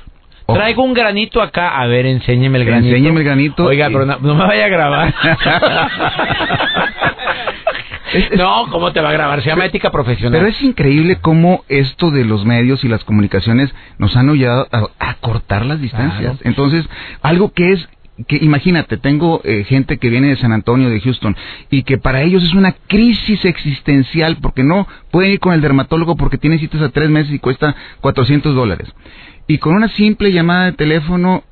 Traigo 0.48 0.82
un 0.84 0.94
granito 0.94 1.42
acá. 1.42 1.78
A 1.78 1.88
ver, 1.88 2.06
enséñeme 2.06 2.58
el 2.58 2.64
granito. 2.64 2.96
Enséñeme 2.96 3.20
el 3.20 3.26
granito. 3.26 3.66
Oiga, 3.66 3.90
Y- 3.90 3.94
pero 3.94 4.06
no, 4.06 4.18
no 4.22 4.36
me 4.36 4.46
vaya 4.46 4.64
a 4.64 4.70
grabar. 4.70 5.14
no, 8.38 8.68
¿cómo 8.72 8.94
te 8.94 9.02
va 9.02 9.10
a 9.10 9.14
grabar? 9.14 9.42
Se 9.44 9.50
llama 9.50 9.66
ética 9.66 9.92
profesional. 9.92 10.40
Pero 10.40 10.50
es 10.50 10.62
increíble 10.62 11.18
cómo 11.22 11.66
esto 11.68 12.12
de 12.12 12.24
los 12.24 12.46
medios 12.46 12.82
y 12.86 12.88
las 12.88 13.04
comunicaciones 13.04 13.76
nos 13.98 14.16
han 14.16 14.30
ayudado 14.30 14.70
a, 14.72 14.88
a 15.00 15.16
cortar 15.16 15.66
las 15.66 15.82
distancias. 15.82 16.38
Claro. 16.38 16.40
Entonces, 16.44 16.88
algo 17.22 17.52
que 17.54 17.74
es 17.74 17.90
que 18.28 18.38
imagínate, 18.38 18.98
tengo 18.98 19.42
eh, 19.44 19.64
gente 19.64 19.98
que 19.98 20.10
viene 20.10 20.28
de 20.30 20.36
San 20.38 20.52
Antonio, 20.52 20.90
de 20.90 21.00
Houston, 21.02 21.36
y 21.70 21.84
que 21.84 21.98
para 21.98 22.22
ellos 22.22 22.44
es 22.44 22.54
una 22.54 22.74
crisis 22.88 23.46
existencial 23.46 24.38
porque 24.42 24.64
no 24.64 24.88
pueden 25.12 25.32
ir 25.32 25.40
con 25.40 25.54
el 25.54 25.62
dermatólogo 25.62 26.16
porque 26.18 26.38
tienen 26.38 26.60
citas 26.60 26.82
a 26.82 26.90
tres 26.90 27.10
meses 27.10 27.32
y 27.34 27.40
cuesta 27.40 27.76
400 28.02 28.54
dólares. 28.56 28.94
Y 29.48 29.58
con 29.58 29.76
una 29.76 29.88
simple 29.90 30.32
llamada 30.32 30.66
de 30.66 30.74
teléfono 30.74 31.44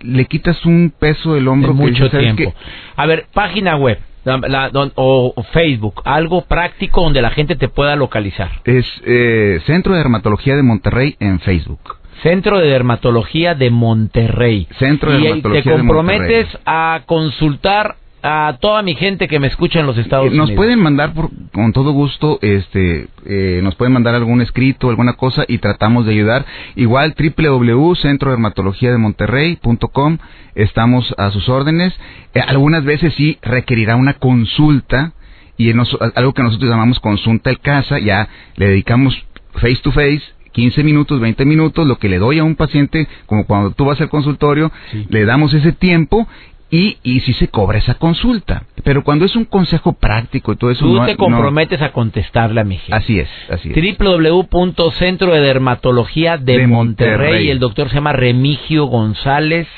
le 0.00 0.24
quitas 0.26 0.64
un 0.66 0.92
peso 0.98 1.34
del 1.34 1.44
de 1.44 1.50
hombro 1.50 1.68
que 1.72 1.74
mucho 1.80 2.08
¿sabes 2.10 2.34
tiempo. 2.34 2.54
A 2.96 3.06
ver, 3.06 3.26
página 3.32 3.76
web 3.76 3.98
la- 4.24 4.38
la- 4.38 4.70
don- 4.70 4.92
o, 4.96 5.32
o 5.36 5.42
Facebook, 5.44 6.00
algo 6.04 6.46
práctico 6.46 7.02
donde 7.02 7.20
la 7.22 7.30
gente 7.30 7.56
te 7.56 7.68
pueda 7.68 7.94
localizar. 7.96 8.50
Es 8.64 8.86
eh, 9.04 9.60
Centro 9.66 9.92
de 9.92 9.98
Dermatología 9.98 10.56
de 10.56 10.62
Monterrey 10.62 11.16
en 11.20 11.40
Facebook. 11.40 11.96
Centro 12.22 12.58
de 12.58 12.68
Dermatología 12.68 13.54
de 13.54 13.70
Monterrey. 13.70 14.66
Centro 14.78 15.12
de 15.12 15.18
y 15.18 15.22
Dermatología 15.24 15.62
te 15.62 15.70
comprometes 15.70 16.46
a 16.66 17.02
consultar 17.06 17.96
a 18.26 18.56
toda 18.58 18.80
mi 18.80 18.94
gente 18.94 19.28
que 19.28 19.38
me 19.38 19.48
escucha 19.48 19.80
en 19.80 19.86
los 19.86 19.98
Estados 19.98 20.28
Eh, 20.32 20.36
Nos 20.36 20.46
Unidos. 20.48 20.56
pueden 20.56 20.80
mandar 20.80 21.12
por, 21.12 21.28
con 21.52 21.74
todo 21.74 21.92
gusto, 21.92 22.38
este, 22.40 23.08
eh, 23.26 23.60
nos 23.62 23.74
pueden 23.74 23.92
mandar 23.92 24.14
algún 24.14 24.40
escrito, 24.40 24.88
alguna 24.88 25.12
cosa 25.12 25.44
y 25.46 25.58
tratamos 25.58 26.06
de 26.06 26.12
ayudar. 26.12 26.46
Igual 26.74 27.14
www.centrodermatologiademonterrey.com 27.18 30.18
estamos 30.54 31.14
a 31.18 31.30
sus 31.30 31.48
órdenes. 31.48 31.94
Eh, 32.34 32.40
algunas 32.40 32.84
veces 32.84 33.14
sí 33.14 33.38
requerirá 33.42 33.96
una 33.96 34.14
consulta 34.14 35.12
y 35.56 35.70
en 35.70 35.76
nos- 35.76 35.96
algo 36.14 36.32
que 36.32 36.42
nosotros 36.42 36.70
llamamos 36.70 37.00
consulta 37.00 37.50
en 37.50 37.56
casa, 37.56 37.98
ya 37.98 38.28
le 38.56 38.68
dedicamos 38.68 39.14
face 39.54 39.76
to 39.82 39.92
face 39.92 40.22
15 40.54 40.82
minutos, 40.82 41.20
20 41.20 41.44
minutos, 41.44 41.86
lo 41.86 41.98
que 41.98 42.08
le 42.08 42.18
doy 42.18 42.38
a 42.38 42.44
un 42.44 42.54
paciente, 42.56 43.06
como 43.26 43.44
cuando 43.46 43.72
tú 43.72 43.84
vas 43.84 44.00
al 44.00 44.08
consultorio, 44.08 44.72
Sí. 44.90 45.06
le 45.10 45.24
damos 45.26 45.52
ese 45.52 45.72
tiempo 45.72 46.26
y, 46.70 46.96
y 47.04 47.20
sí 47.20 47.34
se 47.34 47.48
cobra 47.48 47.78
esa 47.78 47.94
consulta. 47.94 48.64
Pero 48.82 49.04
cuando 49.04 49.24
es 49.26 49.36
un 49.36 49.44
consejo 49.44 49.92
práctico 49.92 50.52
y 50.52 50.56
todo 50.56 50.70
eso, 50.70 50.84
Tú 50.86 50.94
no- 50.94 51.04
te 51.06 51.12
no- 51.12 51.18
comprometes 51.18 51.80
a 51.82 51.92
contestarle 51.92 52.60
a 52.60 52.64
mi 52.64 52.78
gente. 52.78 52.94
así 52.96 53.18
es, 53.20 53.28
así 53.50 53.70
es. 53.72 53.98
www.centro 53.98 55.32
de 55.32 55.40
dermatología 55.40 56.36
de, 56.36 56.58
De 56.58 56.66
Monterrey. 56.66 57.18
Monterrey. 57.18 57.50
El 57.50 57.58
doctor 57.58 57.88
se 57.90 57.96
llama 57.96 58.12
Remigio 58.12 58.86
González 58.86 59.68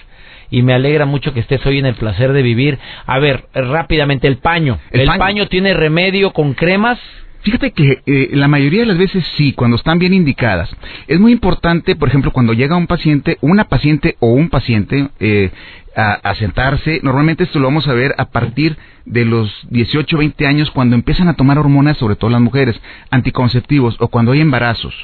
y 0.51 0.63
me 0.63 0.75
alegra 0.75 1.07
mucho 1.07 1.35
que 1.35 1.41
estés 1.41 1.65
hoy 1.67 1.79
en 1.79 1.87
el 1.87 1.95
placer 1.95 2.33
de 2.33 2.43
vivir. 2.43 2.79
A 3.07 3.19
ver, 3.19 3.47
rápidamente, 3.53 4.29
el 4.29 4.37
paño. 4.37 4.79
El 4.91 5.01
¿El, 5.03 5.07
paño. 5.07 5.19
paño. 5.19 5.47
tiene 5.49 5.75
remedio 5.75 6.33
con 6.33 6.55
cremas? 6.55 6.99
Fíjate 7.43 7.73
que 7.73 8.03
eh, 8.07 8.31
la 8.33 8.49
mayoría 8.49 8.81
de 8.81 8.87
las 8.87 8.99
veces 8.99 9.25
sí, 9.37 9.53
cuando 9.53 9.77
están 9.77 9.99
bien 9.99 10.15
indicadas. 10.15 10.69
Es 11.07 11.21
muy 11.21 11.33
importante, 11.33 11.97
por 11.97 12.09
ejemplo, 12.09 12.33
cuando 12.33 12.53
llega 12.53 12.77
un 12.77 12.87
paciente, 12.87 13.39
una 13.41 13.65
paciente 13.65 14.17
o 14.21 14.33
un 14.33 14.49
paciente 14.49 15.09
eh, 15.21 15.51
a, 15.95 16.15
a 16.15 16.35
sentarse, 16.35 17.01
normalmente 17.03 17.45
esto 17.45 17.59
lo 17.59 17.67
vamos 17.67 17.87
a 17.89 17.95
ver 17.95 18.15
a 18.19 18.27
partir 18.27 18.77
de 19.07 19.25
los 19.25 19.51
18, 19.71 20.19
20 20.19 20.47
años, 20.47 20.71
cuando 20.73 20.97
empiezan 20.97 21.29
a 21.29 21.35
tomar 21.35 21.59
hormonas, 21.59 21.97
sobre 21.97 22.17
todo 22.17 22.29
las 22.29 22.41
mujeres, 22.41 22.79
anticonceptivos, 23.11 23.97
o 24.01 24.09
cuando 24.09 24.33
hay 24.33 24.41
embarazos, 24.41 24.95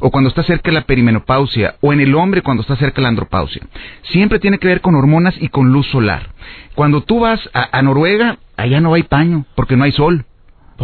o 0.00 0.10
cuando 0.10 0.28
está 0.28 0.42
cerca 0.42 0.72
la 0.72 0.86
perimenopausia, 0.86 1.76
o 1.80 1.92
en 1.92 2.00
el 2.00 2.14
hombre 2.14 2.42
cuando 2.42 2.62
está 2.62 2.76
cerca 2.76 3.02
la 3.02 3.08
andropausia. 3.08 3.62
Siempre 4.04 4.40
tiene 4.40 4.58
que 4.58 4.66
ver 4.66 4.80
con 4.80 4.94
hormonas 4.94 5.34
y 5.40 5.48
con 5.48 5.72
luz 5.72 5.86
solar. 5.88 6.30
Cuando 6.74 7.02
tú 7.02 7.20
vas 7.20 7.40
a, 7.52 7.78
a 7.78 7.82
Noruega, 7.82 8.38
allá 8.56 8.80
no 8.80 8.94
hay 8.94 9.02
paño, 9.02 9.44
porque 9.54 9.76
no 9.76 9.84
hay 9.84 9.92
sol. 9.92 10.24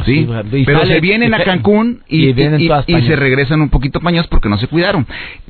Sí, 0.04 0.28
pero 0.66 0.80
sale- 0.80 0.94
se 0.94 1.00
vienen 1.00 1.32
a 1.34 1.42
Cancún 1.42 2.02
y, 2.08 2.26
y 2.28 2.32
vienen 2.32 2.60
y- 2.60 2.68
todas 2.68 2.84
y 2.88 2.92
paños. 2.92 3.06
se 3.08 3.16
regresan 3.16 3.60
un 3.62 3.70
poquito 3.70 4.00
pañados 4.00 4.26
porque 4.28 4.48
no 4.48 4.58
se 4.58 4.66
cuidaron. 4.68 5.06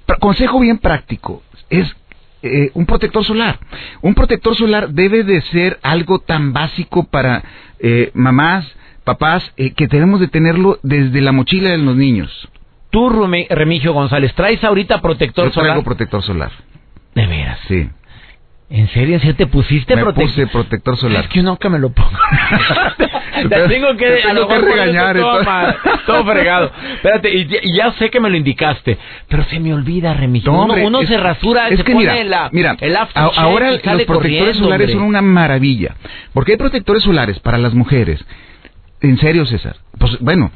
Pero 0.06 0.18
consejo 0.18 0.60
bien 0.60 0.78
práctico 0.78 1.42
es 1.68 1.94
eh, 2.42 2.70
un 2.74 2.86
protector 2.86 3.24
solar. 3.24 3.58
Un 4.02 4.14
protector 4.14 4.54
solar 4.54 4.90
debe 4.90 5.24
de 5.24 5.40
ser 5.42 5.78
algo 5.82 6.20
tan 6.20 6.52
básico 6.52 7.04
para 7.04 7.42
eh, 7.80 8.10
mamás, 8.14 8.66
papás, 9.04 9.52
eh, 9.56 9.72
que 9.72 9.88
tenemos 9.88 10.20
de 10.20 10.28
tenerlo 10.28 10.78
desde 10.82 11.20
la 11.20 11.32
mochila 11.32 11.70
de 11.70 11.78
los 11.78 11.96
niños. 11.96 12.48
Tú, 12.90 13.10
Remigio 13.10 13.92
González, 13.92 14.32
¿traes 14.34 14.62
ahorita 14.62 15.02
protector 15.02 15.46
Yo 15.46 15.50
traigo 15.50 15.70
solar? 15.72 15.84
protector 15.84 16.22
solar. 16.22 16.52
De 17.14 17.26
veras. 17.26 17.58
Sí. 17.68 17.88
¿En 18.68 18.88
serio? 18.88 19.14
¿En 19.14 19.20
serio 19.20 19.36
te 19.36 19.46
pusiste 19.46 19.94
protector? 19.94 20.24
puse 20.24 20.46
protector 20.48 20.96
solar. 20.96 21.22
Es 21.24 21.28
que 21.30 21.40
nunca 21.40 21.68
me 21.68 21.78
lo 21.78 21.90
pongo. 21.90 22.10
te 23.36 23.48
Te- 23.48 23.68
tengo 23.68 23.96
que, 23.96 24.06
te 24.06 24.16
tengo 24.22 24.28
a 24.30 24.32
lo 24.34 24.48
que 24.48 24.58
regañar 24.58 25.16
Todo, 25.16 25.32
todo. 25.34 25.44
mal, 25.44 25.76
todo 26.04 26.24
fregado. 26.24 26.72
Espérate, 26.96 27.32
y, 27.32 27.46
ya- 27.46 27.58
y 27.62 27.76
ya 27.76 27.92
sé 27.92 28.10
que 28.10 28.18
me 28.18 28.28
lo 28.28 28.36
indicaste, 28.36 28.98
pero 29.28 29.44
se 29.44 29.60
me 29.60 29.72
olvida, 29.72 30.14
Remigio. 30.14 30.50
No, 30.50 30.64
uno 30.64 30.72
hombre, 30.72 30.84
uno 30.86 31.00
es- 31.02 31.08
se 31.08 31.16
rasura, 31.16 31.68
es 31.68 31.78
se 31.78 31.84
que 31.84 31.92
pone 31.92 32.06
mira, 32.12 32.24
la, 32.24 32.48
mira, 32.52 32.76
el 32.80 32.96
a- 32.96 33.02
aftershave 33.02 33.36
ahora 33.36 33.70
los 33.70 33.80
protectores 34.04 34.56
solares 34.56 34.86
hombre. 34.88 34.92
son 34.94 35.02
una 35.02 35.22
maravilla, 35.22 35.94
porque 36.32 36.52
hay 36.52 36.58
protectores 36.58 37.04
solares 37.04 37.38
para 37.38 37.58
las 37.58 37.72
mujeres. 37.72 38.24
En 39.00 39.16
serio, 39.18 39.46
César. 39.46 39.76
Pues 39.98 40.18
bueno, 40.18 40.50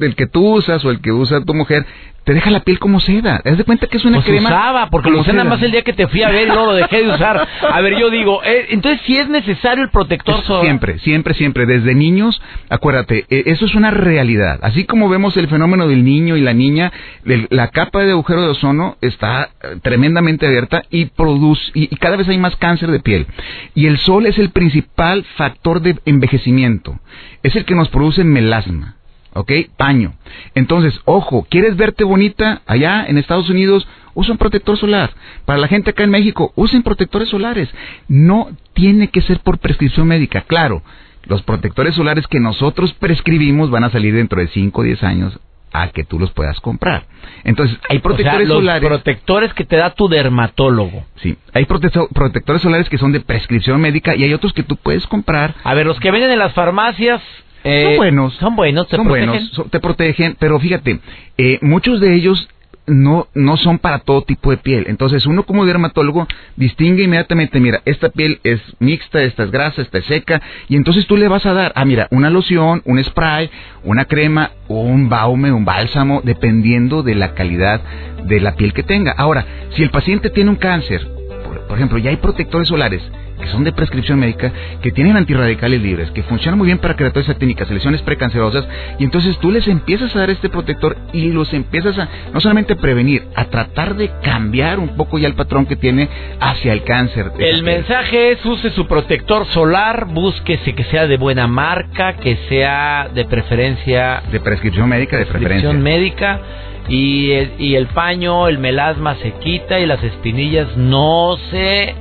el 0.00 0.14
que 0.16 0.26
tú 0.26 0.56
usas 0.56 0.84
o 0.84 0.90
el 0.90 1.00
que 1.00 1.12
usa 1.12 1.40
tu 1.44 1.54
mujer 1.54 1.86
te 2.26 2.34
deja 2.34 2.50
la 2.50 2.60
piel 2.60 2.80
como 2.80 2.98
seda. 2.98 3.40
Haz 3.44 3.56
de 3.56 3.62
cuenta 3.62 3.86
que 3.86 3.98
es 3.98 4.04
una 4.04 4.16
Pues 4.18 4.26
crema. 4.26 4.48
usaba, 4.48 4.90
porque 4.90 5.10
lo 5.10 5.20
usé 5.20 5.32
nada 5.32 5.44
más 5.48 5.62
el 5.62 5.70
día 5.70 5.82
que 5.82 5.92
te 5.92 6.08
fui 6.08 6.24
a 6.24 6.28
ver 6.28 6.42
y 6.42 6.46
luego 6.50 6.66
lo 6.66 6.74
dejé 6.74 7.04
de 7.04 7.08
usar. 7.14 7.46
A 7.70 7.80
ver, 7.80 7.96
yo 7.96 8.10
digo, 8.10 8.42
eh, 8.44 8.66
entonces 8.70 9.00
si 9.06 9.16
es 9.16 9.28
necesario 9.28 9.84
el 9.84 9.90
protector 9.90 10.42
solar. 10.42 10.64
Siempre, 10.64 10.98
siempre, 10.98 11.34
siempre. 11.34 11.66
Desde 11.66 11.94
niños, 11.94 12.42
acuérdate, 12.68 13.26
eh, 13.30 13.44
eso 13.46 13.64
es 13.64 13.76
una 13.76 13.92
realidad. 13.92 14.58
Así 14.62 14.84
como 14.86 15.08
vemos 15.08 15.36
el 15.36 15.46
fenómeno 15.46 15.86
del 15.86 16.04
niño 16.04 16.36
y 16.36 16.40
la 16.40 16.52
niña, 16.52 16.92
el- 17.24 17.46
la 17.50 17.68
capa 17.68 18.02
de 18.02 18.10
agujero 18.10 18.42
de 18.42 18.48
ozono 18.48 18.96
está 19.00 19.50
eh, 19.62 19.76
tremendamente 19.80 20.46
abierta 20.48 20.82
y 20.90 21.04
produce, 21.06 21.70
y, 21.74 21.84
y 21.94 21.96
cada 21.96 22.16
vez 22.16 22.28
hay 22.28 22.38
más 22.38 22.56
cáncer 22.56 22.90
de 22.90 22.98
piel. 22.98 23.28
Y 23.76 23.86
el 23.86 23.98
sol 23.98 24.26
es 24.26 24.36
el 24.40 24.50
principal 24.50 25.24
factor 25.36 25.80
de 25.80 25.96
envejecimiento. 26.04 26.98
Es 27.44 27.54
el 27.54 27.64
que 27.64 27.76
nos 27.76 27.88
produce 27.88 28.24
melasma. 28.24 28.95
¿Ok? 29.36 29.52
Paño. 29.76 30.14
Entonces, 30.54 30.98
ojo, 31.04 31.46
¿quieres 31.50 31.76
verte 31.76 32.04
bonita 32.04 32.62
allá 32.66 33.04
en 33.06 33.18
Estados 33.18 33.50
Unidos? 33.50 33.86
Usa 34.14 34.32
un 34.32 34.38
protector 34.38 34.78
solar. 34.78 35.10
Para 35.44 35.58
la 35.58 35.68
gente 35.68 35.90
acá 35.90 36.02
en 36.04 36.10
México, 36.10 36.52
usen 36.56 36.82
protectores 36.82 37.28
solares. 37.28 37.68
No 38.08 38.48
tiene 38.72 39.08
que 39.08 39.20
ser 39.20 39.40
por 39.40 39.58
prescripción 39.58 40.06
médica. 40.08 40.42
Claro, 40.42 40.82
los 41.24 41.42
protectores 41.42 41.94
solares 41.94 42.26
que 42.26 42.40
nosotros 42.40 42.94
prescribimos 42.94 43.70
van 43.70 43.84
a 43.84 43.90
salir 43.90 44.14
dentro 44.14 44.40
de 44.40 44.48
5 44.48 44.80
o 44.80 44.84
10 44.84 45.02
años 45.02 45.38
a 45.72 45.88
que 45.88 46.04
tú 46.04 46.18
los 46.18 46.30
puedas 46.30 46.58
comprar. 46.60 47.04
Entonces, 47.44 47.76
hay 47.90 47.98
O 47.98 48.00
sea, 48.00 48.02
protectores 48.02 48.48
los 48.48 48.58
solares. 48.58 48.88
protectores 48.88 49.52
que 49.52 49.64
te 49.64 49.76
da 49.76 49.90
tu 49.90 50.08
dermatólogo. 50.08 51.04
Sí, 51.16 51.36
hay 51.52 51.66
protecto- 51.66 52.08
protectores 52.14 52.62
solares 52.62 52.88
que 52.88 52.96
son 52.96 53.12
de 53.12 53.20
prescripción 53.20 53.78
médica 53.82 54.14
y 54.16 54.24
hay 54.24 54.32
otros 54.32 54.54
que 54.54 54.62
tú 54.62 54.76
puedes 54.76 55.06
comprar 55.06 55.54
A 55.64 55.74
ver, 55.74 55.84
los 55.86 56.00
que 56.00 56.10
venden 56.10 56.30
en 56.30 56.38
las 56.38 56.54
farmacias... 56.54 57.20
eh, 57.66 57.82
son 57.84 57.96
buenos. 57.96 58.34
Son 58.34 58.56
buenos, 58.56 58.88
te 58.88 58.96
son 58.96 59.06
protegen. 59.06 59.28
buenos, 59.30 59.50
so- 59.50 59.64
te 59.64 59.80
protegen, 59.80 60.36
pero 60.38 60.58
fíjate, 60.60 61.00
eh, 61.38 61.58
muchos 61.62 62.00
de 62.00 62.14
ellos 62.14 62.48
no, 62.88 63.26
no 63.34 63.56
son 63.56 63.78
para 63.78 63.98
todo 63.98 64.22
tipo 64.22 64.50
de 64.52 64.58
piel. 64.58 64.84
Entonces, 64.88 65.26
uno 65.26 65.42
como 65.44 65.66
dermatólogo 65.66 66.28
distingue 66.54 67.02
inmediatamente, 67.02 67.58
mira, 67.58 67.82
esta 67.84 68.10
piel 68.10 68.38
es 68.44 68.60
mixta, 68.78 69.22
esta 69.24 69.42
es 69.42 69.50
grasa, 69.50 69.82
esta 69.82 69.98
es 69.98 70.04
seca, 70.04 70.40
y 70.68 70.76
entonces 70.76 71.04
tú 71.08 71.16
le 71.16 71.26
vas 71.26 71.44
a 71.46 71.52
dar, 71.52 71.72
ah, 71.74 71.84
mira, 71.84 72.06
una 72.12 72.30
loción, 72.30 72.82
un 72.84 73.02
spray, 73.02 73.50
una 73.82 74.04
crema, 74.04 74.52
un 74.68 75.08
baume, 75.08 75.50
un 75.50 75.64
bálsamo, 75.64 76.20
dependiendo 76.22 77.02
de 77.02 77.16
la 77.16 77.34
calidad 77.34 77.80
de 78.24 78.40
la 78.40 78.54
piel 78.54 78.72
que 78.72 78.84
tenga. 78.84 79.12
Ahora, 79.16 79.44
si 79.74 79.82
el 79.82 79.90
paciente 79.90 80.30
tiene 80.30 80.50
un 80.50 80.56
cáncer, 80.56 81.04
por, 81.44 81.66
por 81.66 81.76
ejemplo, 81.76 81.98
ya 81.98 82.10
hay 82.10 82.16
protectores 82.18 82.68
solares 82.68 83.02
que 83.40 83.46
son 83.48 83.64
de 83.64 83.72
prescripción 83.72 84.18
médica, 84.18 84.52
que 84.82 84.92
tienen 84.92 85.16
antirradicales 85.16 85.80
libres, 85.80 86.10
que 86.10 86.22
funcionan 86.22 86.58
muy 86.58 86.66
bien 86.66 86.78
para 86.78 86.96
queratosis 86.96 87.36
técnicas, 87.36 87.70
lesiones 87.70 88.02
precancerosas, 88.02 88.66
y 88.98 89.04
entonces 89.04 89.38
tú 89.38 89.50
les 89.50 89.66
empiezas 89.68 90.14
a 90.14 90.20
dar 90.20 90.30
este 90.30 90.48
protector 90.48 90.96
y 91.12 91.30
los 91.32 91.52
empiezas 91.52 91.98
a 91.98 92.08
no 92.32 92.40
solamente 92.40 92.76
prevenir, 92.76 93.26
a 93.34 93.46
tratar 93.46 93.96
de 93.96 94.10
cambiar 94.22 94.78
un 94.78 94.96
poco 94.96 95.18
ya 95.18 95.28
el 95.28 95.34
patrón 95.34 95.66
que 95.66 95.76
tiene 95.76 96.08
hacia 96.40 96.72
el 96.72 96.82
cáncer. 96.84 97.32
El 97.38 97.62
mensaje 97.62 98.32
es 98.32 98.44
use 98.44 98.70
su 98.70 98.86
protector 98.86 99.46
solar, 99.46 100.06
búsquese 100.06 100.74
que 100.74 100.84
sea 100.84 101.06
de 101.06 101.16
buena 101.16 101.46
marca, 101.46 102.14
que 102.14 102.36
sea 102.48 103.08
de 103.12 103.24
preferencia 103.24 104.22
de 104.30 104.40
prescripción 104.40 104.88
médica, 104.88 105.16
de 105.18 105.26
preferencia. 105.26 105.72
médica 105.72 106.40
y 106.88 107.32
el, 107.32 107.52
y 107.58 107.74
el 107.74 107.86
paño, 107.88 108.48
el 108.48 108.58
melasma 108.58 109.16
se 109.16 109.32
quita 109.32 109.78
y 109.80 109.86
las 109.86 110.02
espinillas 110.02 110.76
no 110.76 111.36
se 111.50 111.94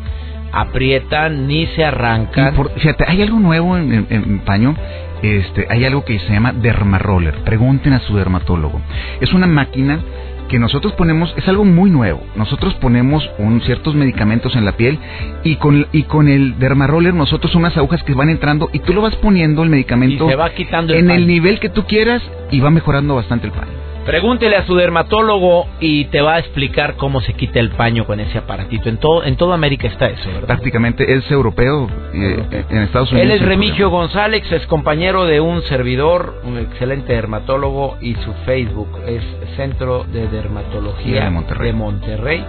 aprietan 0.56 1.48
ni 1.48 1.68
se 1.68 1.84
arrancan. 1.84 2.56
fíjate, 2.76 3.04
hay 3.08 3.22
algo 3.22 3.40
nuevo 3.40 3.78
en, 3.78 4.08
en, 4.10 4.40
paño. 4.40 4.76
Este, 5.22 5.68
hay 5.70 5.86
algo 5.86 6.06
que 6.06 6.20
se 6.20 6.34
llama 6.34 6.54
dermaroller. 6.54 7.36
Pregunten 7.44 7.94
a 7.94 8.00
su 8.00 8.16
dermatólogo. 8.16 8.82
Es 9.20 9.34
una 9.34 9.48
máquina 9.48 10.00
que 10.48 10.60
nosotros 10.60 10.94
ponemos 10.94 11.34
es 11.36 11.48
algo 11.48 11.66
muy 11.66 11.90
nuevo. 11.90 12.24
Nosotros 12.36 12.74
ponemos 12.76 13.28
un, 13.38 13.62
ciertos 13.62 13.96
medicamentos 13.96 14.56
en 14.56 14.64
la 14.64 14.74
piel 14.74 15.00
y 15.44 15.56
con, 15.56 15.88
y 15.92 16.04
con 16.04 16.30
el 16.30 16.58
dermaroller 16.60 17.14
nosotros 17.14 17.56
unas 17.56 17.76
agujas 17.76 18.04
que 18.04 18.14
van 18.14 18.30
entrando 18.30 18.70
y 18.72 18.80
tú 18.80 18.94
lo 18.94 19.02
vas 19.02 19.16
poniendo 19.18 19.64
el 19.64 19.70
medicamento 19.70 20.28
va 20.38 20.52
quitando 20.52 20.94
en 20.94 21.10
el 21.10 21.28
nivel 21.28 21.60
que 21.60 21.70
tú 21.70 21.86
quieras 21.86 22.22
y 22.52 22.60
va 22.60 22.70
mejorando 22.70 23.16
bastante 23.16 23.48
el 23.48 23.54
paño. 23.54 23.85
Pregúntele 24.06 24.56
a 24.56 24.66
su 24.66 24.76
dermatólogo 24.76 25.68
y 25.80 26.06
te 26.06 26.22
va 26.22 26.36
a 26.36 26.40
explicar 26.40 26.96
cómo 26.96 27.22
se 27.22 27.34
quita 27.34 27.60
el 27.60 27.72
paño 27.72 28.06
con 28.06 28.20
ese 28.20 28.38
aparatito. 28.38 28.88
En 28.90 28.98
todo 28.98 29.24
en 29.24 29.36
toda 29.36 29.56
América 29.56 29.88
está 29.88 30.08
eso, 30.08 30.28
¿verdad? 30.28 30.48
Prácticamente 30.48 31.12
es 31.12 31.30
europeo, 31.32 31.90
eh, 32.14 32.66
en 32.70 32.78
Estados 32.84 33.12
Unidos. 33.12 33.30
Él 33.30 33.36
es 33.36 33.42
Remigio 33.42 33.90
González, 33.90 34.44
es 34.52 34.66
compañero 34.68 35.26
de 35.26 35.42
un 35.42 35.64
servidor, 35.64 36.42
un 36.44 36.60
excelente 36.60 37.14
dermatólogo 37.14 37.98
y 38.00 38.14
su 38.16 38.32
Facebook 38.46 39.00
es 39.08 39.24
Centro 39.56 40.04
de 40.04 40.28
Dermatología 40.28 41.26
de 41.26 41.30
Monterrey. 41.32 41.72
de 41.72 41.74
Monterrey. 41.74 42.46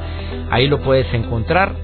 Ahí 0.51 0.69
lo 0.69 0.81
puedes 0.81 1.13
encontrar. 1.15 1.75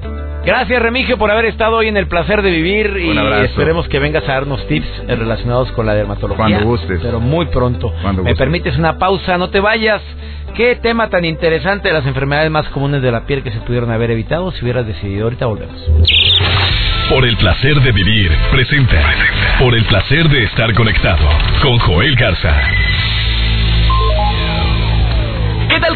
Gracias 0.45 0.83
Remigio 0.83 1.19
por 1.19 1.31
haber 1.31 1.45
estado 1.45 1.77
hoy 1.77 1.89
en 1.89 1.97
el 1.97 2.09
placer 2.09 2.43
de 2.43 2.51
vivir 2.51 2.97
y 2.97 3.45
esperemos 3.45 3.89
que 3.89 3.99
vengas 3.99 4.25
a 4.29 4.33
darnos 4.33 4.67
tips 4.67 5.07
relacionados 5.07 5.71
con 5.73 5.87
la 5.87 5.95
dermatología. 5.95 6.45
Cuando 6.45 6.65
gustes. 6.65 7.01
Pero 7.03 7.21
muy 7.21 7.47
pronto. 7.47 7.93
Cuando 8.03 8.25
Me 8.25 8.35
permites 8.35 8.77
una 8.77 8.99
pausa, 8.99 9.39
no 9.39 9.51
te 9.51 9.61
vayas. 9.61 10.03
Qué 10.55 10.77
tema 10.77 11.09
tan 11.09 11.25
interesante 11.25 11.89
de 11.89 11.95
las 11.95 12.07
enfermedades 12.07 12.51
más 12.51 12.69
comunes 12.69 13.01
de 13.03 13.11
la 13.11 13.25
piel 13.25 13.43
que 13.43 13.51
se 13.53 13.61
pudieron 13.61 13.91
haber 13.91 14.11
evitado 14.11 14.51
si 14.53 14.63
hubieras 14.63 14.87
decidido. 14.87 15.25
Ahorita 15.25 15.47
volvemos. 15.47 15.77
Por 17.09 17.25
el 17.25 17.37
placer 17.37 17.81
de 17.81 17.93
vivir, 17.93 18.31
presenta. 18.51 19.01
Por 19.59 19.75
el 19.75 19.85
placer 19.85 20.29
de 20.29 20.45
estar 20.45 20.75
conectado 20.75 21.27
con 21.63 21.79
Joel 21.79 22.17
Garza. 22.17 22.55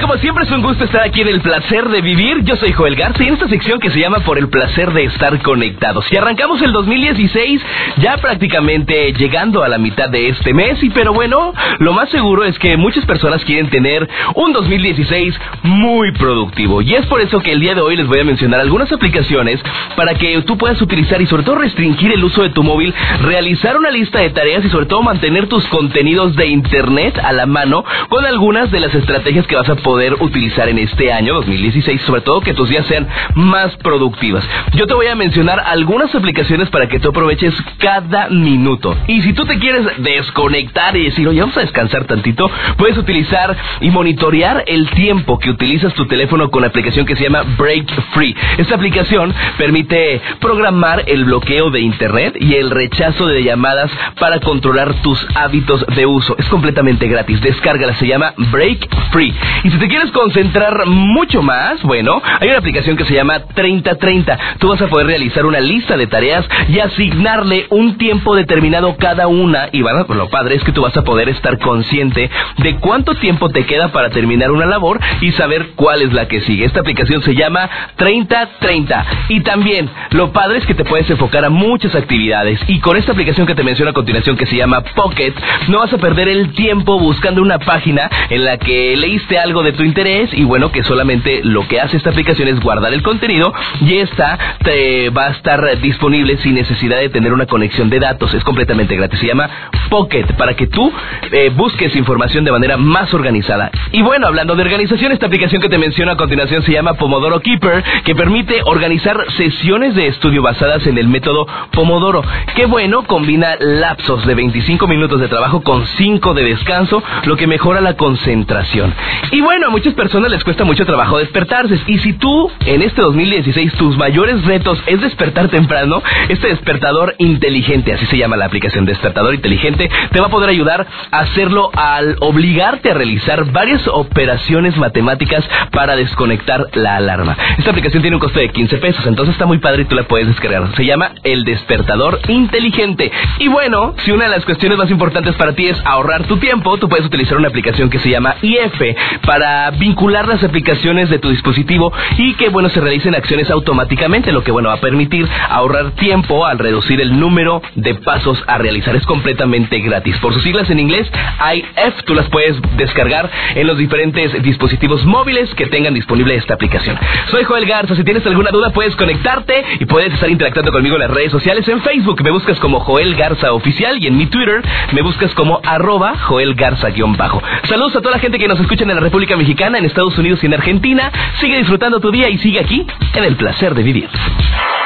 Como 0.00 0.18
siempre 0.18 0.44
es 0.44 0.50
un 0.50 0.62
gusto 0.62 0.84
estar 0.84 1.02
aquí 1.02 1.22
en 1.22 1.28
el 1.28 1.40
placer 1.40 1.88
de 1.88 2.02
vivir. 2.02 2.44
Yo 2.44 2.54
soy 2.56 2.72
Joel 2.72 2.96
Garza 2.96 3.24
y 3.24 3.28
en 3.28 3.34
esta 3.34 3.48
sección 3.48 3.80
que 3.80 3.90
se 3.90 3.98
llama 3.98 4.20
Por 4.20 4.36
el 4.36 4.48
placer 4.48 4.92
de 4.92 5.04
estar 5.04 5.40
conectados. 5.40 6.04
Y 6.12 6.16
arrancamos 6.16 6.60
el 6.60 6.72
2016 6.72 7.62
ya 7.98 8.18
prácticamente 8.18 9.12
llegando 9.14 9.64
a 9.64 9.68
la 9.68 9.78
mitad 9.78 10.10
de 10.10 10.28
este 10.28 10.52
mes. 10.52 10.82
Y 10.82 10.90
pero 10.90 11.14
bueno, 11.14 11.54
lo 11.78 11.92
más 11.94 12.10
seguro 12.10 12.44
es 12.44 12.58
que 12.58 12.76
muchas 12.76 13.06
personas 13.06 13.42
quieren 13.44 13.70
tener 13.70 14.08
un 14.34 14.52
2016 14.52 15.34
muy 15.62 16.12
productivo. 16.12 16.82
Y 16.82 16.94
es 16.94 17.06
por 17.06 17.20
eso 17.20 17.40
que 17.40 17.52
el 17.52 17.60
día 17.60 17.74
de 17.74 17.80
hoy 17.80 17.96
les 17.96 18.06
voy 18.06 18.20
a 18.20 18.24
mencionar 18.24 18.60
algunas 18.60 18.92
aplicaciones 18.92 19.60
para 19.96 20.14
que 20.14 20.42
tú 20.42 20.58
puedas 20.58 20.80
utilizar 20.82 21.22
y 21.22 21.26
sobre 21.26 21.42
todo 21.42 21.56
restringir 21.56 22.12
el 22.12 22.22
uso 22.22 22.42
de 22.42 22.50
tu 22.50 22.62
móvil, 22.62 22.94
realizar 23.22 23.76
una 23.76 23.90
lista 23.90 24.18
de 24.18 24.30
tareas 24.30 24.64
y 24.64 24.68
sobre 24.68 24.86
todo 24.86 25.02
mantener 25.02 25.46
tus 25.46 25.66
contenidos 25.68 26.36
de 26.36 26.46
internet 26.46 27.18
a 27.18 27.32
la 27.32 27.46
mano 27.46 27.84
con 28.08 28.26
algunas 28.26 28.70
de 28.70 28.80
las 28.80 28.94
estrategias 28.94 29.46
que 29.46 29.56
vas 29.56 29.68
a 29.70 29.76
poder 29.86 30.14
utilizar 30.14 30.68
en 30.68 30.80
este 30.80 31.12
año 31.12 31.34
2016, 31.34 32.02
sobre 32.02 32.20
todo 32.22 32.40
que 32.40 32.54
tus 32.54 32.68
días 32.68 32.84
sean 32.88 33.06
más 33.36 33.76
productivas. 33.76 34.44
Yo 34.74 34.88
te 34.88 34.94
voy 34.94 35.06
a 35.06 35.14
mencionar 35.14 35.60
algunas 35.64 36.12
aplicaciones 36.12 36.68
para 36.70 36.88
que 36.88 36.98
tú 36.98 37.10
aproveches 37.10 37.54
cada 37.78 38.28
minuto. 38.28 38.96
Y 39.06 39.22
si 39.22 39.32
tú 39.32 39.46
te 39.46 39.60
quieres 39.60 39.86
desconectar 39.98 40.96
y 40.96 41.04
decir, 41.04 41.28
oye, 41.28 41.38
vamos 41.38 41.56
a 41.56 41.60
descansar 41.60 42.04
tantito, 42.04 42.50
puedes 42.76 42.98
utilizar 42.98 43.56
y 43.80 43.90
monitorear 43.92 44.64
el 44.66 44.90
tiempo 44.90 45.38
que 45.38 45.50
utilizas 45.50 45.94
tu 45.94 46.04
teléfono 46.06 46.50
con 46.50 46.62
la 46.62 46.68
aplicación 46.68 47.06
que 47.06 47.14
se 47.14 47.22
llama 47.22 47.44
Break 47.56 47.86
Free. 48.12 48.34
Esta 48.58 48.74
aplicación 48.74 49.32
permite 49.56 50.20
programar 50.40 51.04
el 51.06 51.26
bloqueo 51.26 51.70
de 51.70 51.78
Internet 51.78 52.34
y 52.40 52.54
el 52.54 52.70
rechazo 52.70 53.28
de 53.28 53.44
llamadas 53.44 53.92
para 54.18 54.40
controlar 54.40 55.00
tus 55.02 55.24
hábitos 55.36 55.86
de 55.94 56.06
uso. 56.06 56.34
Es 56.40 56.48
completamente 56.48 57.06
gratis. 57.06 57.40
Descárgala, 57.40 57.94
se 57.94 58.08
llama 58.08 58.34
Break 58.50 58.88
Free. 59.12 59.32
Y 59.62 59.75
si 59.76 59.80
te 59.80 59.88
quieres 59.88 60.10
concentrar 60.10 60.86
mucho 60.86 61.42
más, 61.42 61.82
bueno, 61.82 62.22
hay 62.40 62.48
una 62.48 62.58
aplicación 62.58 62.96
que 62.96 63.04
se 63.04 63.12
llama 63.12 63.40
3030. 63.40 64.38
Tú 64.58 64.70
vas 64.70 64.80
a 64.80 64.86
poder 64.86 65.06
realizar 65.06 65.44
una 65.44 65.60
lista 65.60 65.98
de 65.98 66.06
tareas 66.06 66.46
y 66.70 66.78
asignarle 66.78 67.66
un 67.68 67.98
tiempo 67.98 68.34
determinado 68.34 68.96
cada 68.96 69.28
una. 69.28 69.68
Y 69.72 69.82
bueno, 69.82 70.06
lo 70.08 70.30
padre 70.30 70.54
es 70.54 70.64
que 70.64 70.72
tú 70.72 70.80
vas 70.80 70.96
a 70.96 71.04
poder 71.04 71.28
estar 71.28 71.58
consciente 71.58 72.30
de 72.56 72.76
cuánto 72.76 73.16
tiempo 73.16 73.50
te 73.50 73.66
queda 73.66 73.88
para 73.88 74.08
terminar 74.08 74.50
una 74.50 74.64
labor 74.64 74.98
y 75.20 75.32
saber 75.32 75.72
cuál 75.76 76.00
es 76.00 76.12
la 76.14 76.26
que 76.26 76.40
sigue. 76.40 76.64
Esta 76.64 76.80
aplicación 76.80 77.22
se 77.22 77.34
llama 77.34 77.68
3030. 77.96 79.06
Y 79.28 79.42
también, 79.42 79.90
lo 80.12 80.32
padre 80.32 80.56
es 80.56 80.64
que 80.64 80.74
te 80.74 80.84
puedes 80.84 81.10
enfocar 81.10 81.44
a 81.44 81.50
muchas 81.50 81.94
actividades. 81.94 82.58
Y 82.66 82.80
con 82.80 82.96
esta 82.96 83.12
aplicación 83.12 83.46
que 83.46 83.54
te 83.54 83.62
menciono 83.62 83.90
a 83.90 83.94
continuación 83.94 84.38
que 84.38 84.46
se 84.46 84.56
llama 84.56 84.80
Pocket, 84.94 85.34
no 85.68 85.80
vas 85.80 85.92
a 85.92 85.98
perder 85.98 86.28
el 86.28 86.52
tiempo 86.52 86.98
buscando 86.98 87.42
una 87.42 87.58
página 87.58 88.08
en 88.30 88.42
la 88.42 88.56
que 88.56 88.96
leíste 88.96 89.38
algo 89.38 89.62
de 89.65 89.65
tu 89.72 89.82
interés 89.82 90.30
y 90.32 90.44
bueno, 90.44 90.70
que 90.72 90.82
solamente 90.82 91.40
lo 91.44 91.66
que 91.68 91.80
hace 91.80 91.96
esta 91.96 92.10
aplicación 92.10 92.48
es 92.48 92.60
guardar 92.60 92.92
el 92.92 93.02
contenido 93.02 93.52
y 93.80 93.96
esta 93.96 94.38
te 94.62 95.10
va 95.10 95.26
a 95.26 95.30
estar 95.30 95.78
disponible 95.80 96.36
sin 96.38 96.54
necesidad 96.54 96.98
de 96.98 97.08
tener 97.08 97.32
una 97.32 97.46
conexión 97.46 97.90
de 97.90 97.98
datos. 97.98 98.34
Es 98.34 98.44
completamente 98.44 98.96
gratis. 98.96 99.20
Se 99.20 99.26
llama 99.26 99.48
Pocket 99.90 100.26
para 100.36 100.54
que 100.54 100.66
tú 100.66 100.92
eh, 101.32 101.50
busques 101.54 101.94
información 101.96 102.44
de 102.44 102.52
manera 102.52 102.76
más 102.76 103.12
organizada. 103.14 103.70
Y 103.92 104.02
bueno, 104.02 104.26
hablando 104.26 104.54
de 104.54 104.62
organización, 104.62 105.12
esta 105.12 105.26
aplicación 105.26 105.62
que 105.62 105.68
te 105.68 105.78
menciono 105.78 106.12
a 106.12 106.16
continuación 106.16 106.62
se 106.62 106.72
llama 106.72 106.94
Pomodoro 106.94 107.40
Keeper, 107.40 107.82
que 108.04 108.14
permite 108.14 108.60
organizar 108.64 109.16
sesiones 109.36 109.94
de 109.94 110.08
estudio 110.08 110.42
basadas 110.42 110.86
en 110.86 110.98
el 110.98 111.08
método 111.08 111.46
Pomodoro. 111.72 112.22
Qué 112.54 112.66
bueno, 112.66 113.04
combina 113.04 113.56
lapsos 113.58 114.26
de 114.26 114.34
25 114.34 114.86
minutos 114.86 115.20
de 115.20 115.28
trabajo 115.28 115.62
con 115.62 115.86
5 115.86 116.34
de 116.34 116.44
descanso, 116.44 117.02
lo 117.24 117.36
que 117.36 117.46
mejora 117.46 117.80
la 117.80 117.96
concentración. 117.96 118.94
Y 119.30 119.40
bueno, 119.40 119.55
a 119.64 119.70
muchas 119.70 119.94
personas 119.94 120.30
les 120.30 120.44
cuesta 120.44 120.64
mucho 120.64 120.84
trabajo 120.84 121.18
despertarse. 121.18 121.78
Y 121.86 121.98
si 121.98 122.12
tú 122.14 122.50
en 122.66 122.82
este 122.82 123.00
2016 123.00 123.72
tus 123.74 123.96
mayores 123.96 124.44
retos 124.44 124.82
es 124.86 125.00
despertar 125.00 125.48
temprano, 125.48 126.02
este 126.28 126.48
despertador 126.48 127.14
inteligente, 127.18 127.92
así 127.92 128.06
se 128.06 128.18
llama 128.18 128.36
la 128.36 128.46
aplicación 128.46 128.84
despertador 128.84 129.34
inteligente, 129.34 129.90
te 130.10 130.20
va 130.20 130.26
a 130.26 130.30
poder 130.30 130.50
ayudar 130.50 130.86
a 131.10 131.18
hacerlo 131.18 131.70
al 131.74 132.16
obligarte 132.20 132.90
a 132.90 132.94
realizar 132.94 133.50
varias 133.52 133.86
operaciones 133.88 134.76
matemáticas 134.76 135.44
para 135.72 135.96
desconectar 135.96 136.66
la 136.74 136.96
alarma. 136.96 137.36
Esta 137.58 137.70
aplicación 137.70 138.02
tiene 138.02 138.16
un 138.16 138.20
costo 138.20 138.38
de 138.38 138.50
15 138.50 138.76
pesos, 138.78 139.06
entonces 139.06 139.34
está 139.34 139.46
muy 139.46 139.58
padre 139.58 139.82
y 139.82 139.84
tú 139.86 139.94
la 139.94 140.04
puedes 140.04 140.28
descargar. 140.28 140.74
Se 140.76 140.84
llama 140.84 141.12
el 141.22 141.44
despertador 141.44 142.20
inteligente. 142.28 143.10
Y 143.38 143.48
bueno, 143.48 143.94
si 144.04 144.10
una 144.12 144.24
de 144.24 144.30
las 144.30 144.44
cuestiones 144.44 144.76
más 144.78 144.90
importantes 144.90 145.34
para 145.36 145.54
ti 145.54 145.66
es 145.66 145.80
ahorrar 145.84 146.26
tu 146.26 146.36
tiempo, 146.38 146.76
tú 146.78 146.88
puedes 146.88 147.06
utilizar 147.06 147.38
una 147.38 147.48
aplicación 147.48 147.90
que 147.90 147.98
se 147.98 148.10
llama 148.10 148.36
IF 148.42 148.80
para 149.24 149.45
vincular 149.78 150.26
las 150.28 150.42
aplicaciones 150.42 151.10
de 151.10 151.18
tu 151.18 151.30
dispositivo 151.30 151.92
y 152.18 152.34
que 152.34 152.48
bueno 152.48 152.68
se 152.68 152.80
realicen 152.80 153.14
acciones 153.14 153.50
automáticamente, 153.50 154.32
lo 154.32 154.44
que 154.44 154.50
bueno 154.50 154.68
va 154.68 154.76
a 154.76 154.80
permitir 154.80 155.28
ahorrar 155.48 155.92
tiempo 155.92 156.46
al 156.46 156.58
reducir 156.58 157.00
el 157.00 157.18
número 157.18 157.62
de 157.74 157.94
pasos 157.94 158.42
a 158.46 158.58
realizar. 158.58 158.96
Es 158.96 159.06
completamente 159.06 159.80
gratis. 159.80 160.16
Por 160.18 160.32
sus 160.34 160.42
siglas 160.42 160.68
en 160.70 160.80
inglés, 160.80 161.10
IF, 161.54 162.02
tú 162.04 162.14
las 162.14 162.28
puedes 162.28 162.60
descargar 162.76 163.30
en 163.54 163.66
los 163.66 163.78
diferentes 163.78 164.42
dispositivos 164.42 165.04
móviles 165.04 165.52
que 165.54 165.66
tengan 165.66 165.94
disponible 165.94 166.34
esta 166.34 166.54
aplicación. 166.54 166.98
Soy 167.30 167.44
Joel 167.44 167.66
Garza, 167.66 167.94
si 167.94 168.04
tienes 168.04 168.26
alguna 168.26 168.50
duda 168.50 168.70
puedes 168.70 168.96
conectarte 168.96 169.64
y 169.80 169.84
puedes 169.84 170.12
estar 170.12 170.30
interactuando 170.30 170.72
conmigo 170.72 170.96
en 170.96 171.02
las 171.02 171.10
redes 171.10 171.32
sociales. 171.32 171.66
En 171.68 171.80
Facebook 171.82 172.22
me 172.22 172.30
buscas 172.30 172.58
como 172.60 172.80
Joel 172.80 173.14
Garza 173.14 173.52
Oficial 173.52 173.98
y 174.02 174.06
en 174.06 174.16
mi 174.16 174.26
Twitter 174.26 174.62
me 174.92 175.02
buscas 175.02 175.32
como 175.34 175.60
arroba 175.64 176.16
Joel 176.18 176.54
Garza-bajo. 176.54 177.42
Saludos 177.64 177.96
a 177.96 178.00
toda 178.00 178.12
la 178.12 178.18
gente 178.18 178.38
que 178.38 178.48
nos 178.48 178.60
escucha 178.60 178.84
en 178.84 178.94
la 178.94 179.00
República 179.00 179.35
República 179.36 179.38
Mexicana, 179.38 179.78
en 179.78 179.84
Estados 179.84 180.16
Unidos 180.18 180.42
y 180.42 180.46
en 180.46 180.54
Argentina. 180.54 181.12
Sigue 181.40 181.58
disfrutando 181.58 182.00
tu 182.00 182.10
día 182.10 182.28
y 182.28 182.38
sigue 182.38 182.60
aquí 182.60 182.86
en 183.14 183.24
el 183.24 183.36
placer 183.36 183.74
de 183.74 183.82
vivir. 183.82 184.08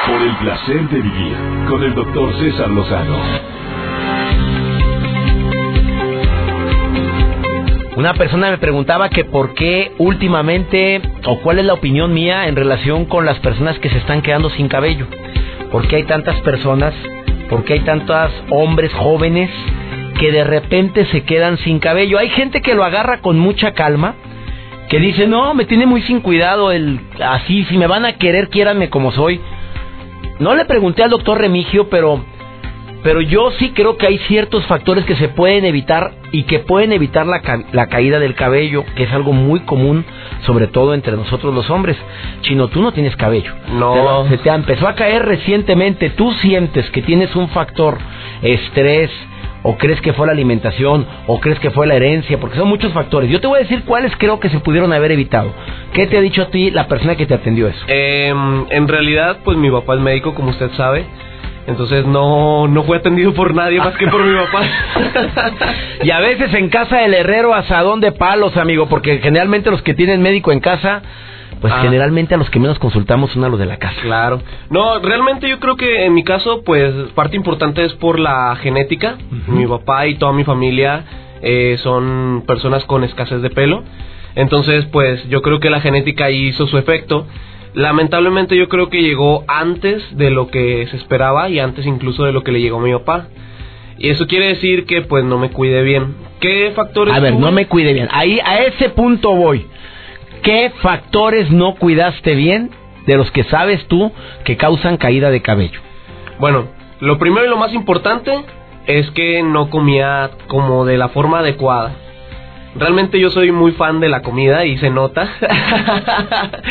Por 0.05 0.21
el 0.21 0.35
placer 0.37 0.89
de 0.89 1.01
vivir 1.01 1.35
con 1.69 1.83
el 1.83 1.93
doctor 1.93 2.33
César 2.39 2.69
Lozano. 2.69 3.17
Una 7.95 8.13
persona 8.13 8.49
me 8.49 8.57
preguntaba 8.57 9.09
que 9.09 9.25
por 9.25 9.53
qué 9.53 9.91
últimamente 9.99 11.01
o 11.25 11.39
cuál 11.41 11.59
es 11.59 11.65
la 11.65 11.73
opinión 11.73 12.13
mía 12.13 12.47
en 12.47 12.55
relación 12.55 13.05
con 13.05 13.25
las 13.25 13.39
personas 13.39 13.77
que 13.79 13.89
se 13.89 13.97
están 13.97 14.21
quedando 14.21 14.49
sin 14.49 14.67
cabello. 14.67 15.07
¿Por 15.71 15.87
qué 15.87 15.97
hay 15.97 16.03
tantas 16.03 16.39
personas? 16.41 16.93
¿Por 17.49 17.63
qué 17.63 17.73
hay 17.73 17.81
tantos 17.81 18.31
hombres 18.49 18.91
jóvenes 18.93 19.49
que 20.19 20.31
de 20.31 20.43
repente 20.43 21.05
se 21.07 21.23
quedan 21.23 21.57
sin 21.59 21.79
cabello? 21.79 22.17
Hay 22.17 22.29
gente 22.29 22.61
que 22.61 22.73
lo 22.73 22.83
agarra 22.83 23.19
con 23.19 23.37
mucha 23.37 23.73
calma, 23.73 24.15
que 24.91 24.99
dice, 24.99 25.25
no, 25.25 25.53
me 25.53 25.63
tiene 25.63 25.85
muy 25.85 26.01
sin 26.01 26.19
cuidado 26.19 26.69
el 26.69 26.99
así, 27.23 27.63
si 27.63 27.77
me 27.77 27.87
van 27.87 28.03
a 28.03 28.17
querer, 28.17 28.49
quiéranme 28.49 28.89
como 28.89 29.13
soy. 29.13 29.39
No 30.39 30.53
le 30.53 30.65
pregunté 30.65 31.01
al 31.01 31.11
doctor 31.11 31.39
Remigio, 31.39 31.87
pero 31.87 32.21
pero 33.01 33.21
yo 33.21 33.51
sí 33.51 33.69
creo 33.69 33.95
que 33.95 34.07
hay 34.07 34.17
ciertos 34.27 34.65
factores 34.65 35.05
que 35.05 35.15
se 35.15 35.29
pueden 35.29 35.63
evitar 35.63 36.11
y 36.33 36.43
que 36.43 36.59
pueden 36.59 36.91
evitar 36.91 37.25
la, 37.25 37.41
la, 37.71 37.87
caída 37.87 38.19
del 38.19 38.35
cabello, 38.35 38.83
que 38.97 39.03
es 39.03 39.13
algo 39.13 39.31
muy 39.31 39.61
común, 39.61 40.03
sobre 40.45 40.67
todo 40.67 40.93
entre 40.93 41.15
nosotros 41.15 41.55
los 41.55 41.69
hombres. 41.69 41.95
Chino, 42.41 42.67
tú 42.67 42.81
no 42.81 42.91
tienes 42.91 43.15
cabello. 43.15 43.53
No. 43.71 44.27
Se 44.27 44.39
te 44.39 44.49
empezó 44.49 44.89
a 44.89 44.95
caer 44.95 45.25
recientemente. 45.25 46.09
¿Tú 46.09 46.33
sientes 46.33 46.89
que 46.91 47.01
tienes 47.01 47.33
un 47.37 47.47
factor 47.47 47.97
estrés? 48.41 49.09
¿O 49.63 49.77
crees 49.77 50.01
que 50.01 50.13
fue 50.13 50.25
la 50.25 50.33
alimentación? 50.33 51.05
¿O 51.27 51.39
crees 51.39 51.59
que 51.59 51.69
fue 51.69 51.85
la 51.85 51.95
herencia? 51.95 52.39
Porque 52.39 52.57
son 52.57 52.67
muchos 52.67 52.93
factores. 52.93 53.29
Yo 53.29 53.39
te 53.39 53.47
voy 53.47 53.59
a 53.59 53.61
decir 53.61 53.83
cuáles 53.85 54.11
creo 54.17 54.39
que 54.39 54.49
se 54.49 54.59
pudieron 54.59 54.91
haber 54.91 55.11
evitado. 55.11 55.53
¿Qué 55.93 56.07
te 56.07 56.17
ha 56.17 56.21
dicho 56.21 56.41
a 56.43 56.47
ti 56.47 56.71
la 56.71 56.87
persona 56.87 57.15
que 57.15 57.25
te 57.25 57.33
atendió 57.33 57.67
eso? 57.67 57.85
Eh, 57.87 58.33
en 58.69 58.87
realidad, 58.87 59.37
pues 59.43 59.57
mi 59.57 59.69
papá 59.69 59.95
es 59.95 60.01
médico, 60.01 60.33
como 60.33 60.49
usted 60.49 60.71
sabe. 60.71 61.05
Entonces 61.67 62.05
no, 62.05 62.67
no 62.67 62.83
fue 62.83 62.97
atendido 62.97 63.33
por 63.33 63.53
nadie 63.53 63.77
más 63.79 63.95
que 63.95 64.07
por 64.07 64.23
mi 64.23 64.35
papá. 64.35 64.63
y 66.03 66.09
a 66.09 66.19
veces 66.19 66.53
en 66.55 66.69
casa 66.69 66.97
del 66.97 67.13
herrero 67.13 67.53
asadón 67.53 68.01
de 68.01 68.11
palos, 68.11 68.57
amigo, 68.57 68.87
porque 68.89 69.19
generalmente 69.19 69.69
los 69.69 69.81
que 69.83 69.93
tienen 69.93 70.21
médico 70.21 70.51
en 70.51 70.59
casa, 70.59 71.03
pues 71.61 71.71
Ah. 71.73 71.81
generalmente 71.83 72.33
a 72.35 72.37
los 72.37 72.49
que 72.49 72.59
menos 72.59 72.79
consultamos 72.79 73.31
son 73.31 73.43
a 73.43 73.49
los 73.49 73.59
de 73.59 73.67
la 73.67 73.77
casa. 73.77 74.01
Claro. 74.01 74.41
No, 74.69 74.99
realmente 74.99 75.47
yo 75.47 75.59
creo 75.59 75.77
que 75.77 76.05
en 76.05 76.13
mi 76.13 76.23
caso, 76.23 76.63
pues 76.63 76.91
parte 77.13 77.37
importante 77.37 77.85
es 77.85 77.93
por 77.93 78.19
la 78.19 78.55
genética. 78.57 79.17
Mi 79.47 79.65
papá 79.67 80.07
y 80.07 80.15
toda 80.15 80.33
mi 80.33 80.43
familia 80.43 81.05
eh, 81.41 81.77
son 81.83 82.43
personas 82.47 82.83
con 82.85 83.03
escasez 83.03 83.41
de 83.41 83.49
pelo. 83.51 83.83
Entonces, 84.35 84.85
pues 84.91 85.27
yo 85.29 85.41
creo 85.41 85.59
que 85.59 85.69
la 85.69 85.81
genética 85.81 86.31
hizo 86.31 86.65
su 86.67 86.77
efecto. 86.77 87.27
Lamentablemente 87.73 88.57
yo 88.57 88.67
creo 88.67 88.89
que 88.89 89.01
llegó 89.01 89.43
antes 89.47 90.03
de 90.17 90.29
lo 90.29 90.47
que 90.47 90.87
se 90.87 90.97
esperaba 90.97 91.47
y 91.49 91.59
antes 91.59 91.85
incluso 91.85 92.23
de 92.25 92.33
lo 92.33 92.43
que 92.43 92.51
le 92.51 92.59
llegó 92.59 92.79
a 92.79 92.81
mi 92.81 92.91
papá. 92.91 93.27
Y 93.97 94.09
eso 94.09 94.25
quiere 94.25 94.47
decir 94.47 94.85
que 94.85 95.03
pues 95.03 95.23
no 95.23 95.37
me 95.37 95.51
cuide 95.51 95.83
bien. 95.83 96.15
¿Qué 96.39 96.71
factores 96.75 97.13
A 97.13 97.19
ver, 97.19 97.35
no 97.35 97.51
me 97.51 97.67
cuide 97.67 97.93
bien. 97.93 98.07
Ahí 98.11 98.39
a 98.43 98.63
ese 98.63 98.89
punto 98.89 99.35
voy. 99.35 99.67
¿Qué 100.43 100.71
factores 100.81 101.51
no 101.51 101.75
cuidaste 101.75 102.35
bien 102.35 102.71
de 103.05 103.17
los 103.17 103.29
que 103.31 103.43
sabes 103.45 103.85
tú 103.87 104.11
que 104.43 104.57
causan 104.57 104.97
caída 104.97 105.29
de 105.29 105.41
cabello? 105.41 105.79
Bueno, 106.39 106.67
lo 106.99 107.17
primero 107.19 107.45
y 107.45 107.49
lo 107.49 107.57
más 107.57 107.73
importante 107.73 108.31
es 108.87 109.09
que 109.11 109.43
no 109.43 109.69
comía 109.69 110.31
como 110.47 110.85
de 110.85 110.97
la 110.97 111.09
forma 111.09 111.39
adecuada. 111.39 111.93
Realmente 112.75 113.19
yo 113.19 113.29
soy 113.29 113.51
muy 113.51 113.73
fan 113.73 113.99
de 113.99 114.07
la 114.09 114.21
comida 114.21 114.65
y 114.65 114.77
se 114.77 114.89
nota. 114.89 115.29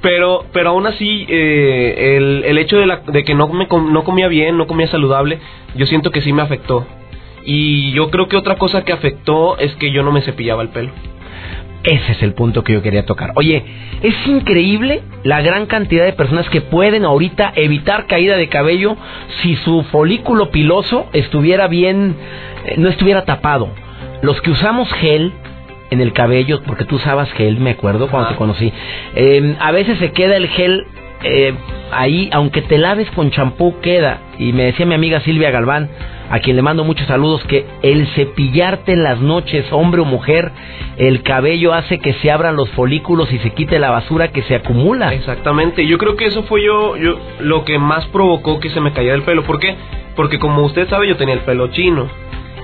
pero, 0.00 0.44
pero 0.52 0.70
aún 0.70 0.86
así, 0.86 1.26
eh, 1.28 2.16
el, 2.16 2.44
el 2.44 2.58
hecho 2.58 2.78
de, 2.78 2.86
la- 2.86 2.96
de 3.06 3.24
que 3.24 3.34
no, 3.34 3.48
me, 3.48 3.66
no 3.66 4.04
comía 4.04 4.28
bien, 4.28 4.56
no 4.56 4.66
comía 4.66 4.88
saludable, 4.88 5.38
yo 5.74 5.86
siento 5.86 6.10
que 6.10 6.22
sí 6.22 6.32
me 6.32 6.42
afectó. 6.42 6.86
Y 7.44 7.92
yo 7.92 8.10
creo 8.10 8.28
que 8.28 8.36
otra 8.36 8.56
cosa 8.56 8.84
que 8.84 8.92
afectó 8.92 9.58
es 9.58 9.74
que 9.76 9.90
yo 9.92 10.02
no 10.02 10.12
me 10.12 10.22
cepillaba 10.22 10.62
el 10.62 10.68
pelo. 10.70 10.90
Ese 11.84 12.12
es 12.12 12.22
el 12.22 12.34
punto 12.34 12.62
que 12.62 12.72
yo 12.72 12.82
quería 12.82 13.04
tocar. 13.04 13.32
Oye, 13.34 13.64
es 14.02 14.14
increíble 14.26 15.02
la 15.24 15.40
gran 15.42 15.66
cantidad 15.66 16.04
de 16.04 16.12
personas 16.12 16.48
que 16.48 16.60
pueden 16.60 17.04
ahorita 17.04 17.52
evitar 17.56 18.06
caída 18.06 18.36
de 18.36 18.48
cabello 18.48 18.96
si 19.42 19.56
su 19.56 19.82
folículo 19.84 20.50
piloso 20.50 21.08
estuviera 21.12 21.66
bien, 21.66 22.14
eh, 22.66 22.74
no 22.78 22.88
estuviera 22.88 23.24
tapado. 23.24 23.68
Los 24.22 24.40
que 24.42 24.52
usamos 24.52 24.92
gel 24.94 25.32
en 25.90 26.00
el 26.00 26.12
cabello, 26.12 26.62
porque 26.62 26.84
tú 26.84 26.96
usabas 26.96 27.30
gel, 27.32 27.58
me 27.58 27.70
acuerdo 27.70 28.08
cuando 28.08 28.30
te 28.30 28.36
conocí, 28.36 28.72
eh, 29.16 29.56
a 29.58 29.72
veces 29.72 29.98
se 29.98 30.12
queda 30.12 30.36
el 30.36 30.48
gel 30.48 30.86
eh, 31.24 31.54
ahí, 31.92 32.28
aunque 32.32 32.62
te 32.62 32.78
laves 32.78 33.10
con 33.10 33.30
champú, 33.30 33.80
queda. 33.80 34.20
Y 34.38 34.52
me 34.52 34.64
decía 34.64 34.86
mi 34.86 34.94
amiga 34.94 35.20
Silvia 35.20 35.50
Galván, 35.50 35.88
a 36.30 36.38
quien 36.40 36.56
le 36.56 36.62
mando 36.62 36.84
muchos 36.84 37.06
saludos, 37.06 37.42
que 37.44 37.66
el 37.82 38.06
cepillarte 38.14 38.92
en 38.92 39.02
las 39.04 39.20
noches, 39.20 39.66
hombre 39.70 40.00
o 40.00 40.04
mujer, 40.04 40.50
el 40.96 41.22
cabello 41.22 41.74
hace 41.74 41.98
que 41.98 42.14
se 42.14 42.30
abran 42.30 42.56
los 42.56 42.70
folículos 42.70 43.32
y 43.32 43.38
se 43.38 43.50
quite 43.50 43.78
la 43.78 43.90
basura 43.90 44.28
que 44.28 44.42
se 44.42 44.54
acumula. 44.54 45.12
Exactamente, 45.14 45.86
yo 45.86 45.98
creo 45.98 46.16
que 46.16 46.26
eso 46.26 46.42
fue 46.44 46.64
yo, 46.64 46.96
yo 46.96 47.18
lo 47.40 47.64
que 47.64 47.78
más 47.78 48.06
provocó 48.06 48.60
que 48.60 48.70
se 48.70 48.80
me 48.80 48.92
cayera 48.92 49.14
el 49.14 49.22
pelo. 49.22 49.44
¿Por 49.44 49.58
qué? 49.58 49.76
Porque 50.16 50.38
como 50.38 50.62
usted 50.64 50.88
sabe, 50.88 51.08
yo 51.08 51.16
tenía 51.16 51.34
el 51.34 51.40
pelo 51.40 51.68
chino. 51.68 52.08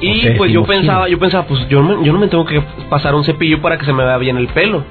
Y 0.01 0.31
pues 0.37 0.53
yo 0.53 0.65
pensaba, 0.65 1.07
chino. 1.07 1.17
yo 1.17 1.19
pensaba, 1.19 1.47
pues 1.47 1.69
yo, 1.69 2.03
yo 2.03 2.13
no 2.13 2.19
me 2.19 2.29
tengo 2.29 2.45
que 2.45 2.63
pasar 2.89 3.15
un 3.15 3.25
cepillo 3.25 3.61
para 3.61 3.79
que 3.79 3.85
se 3.85 3.93
me 3.93 4.05
vea 4.05 4.19
bien 4.19 4.37
el 4.37 4.49
pelo. 4.49 4.85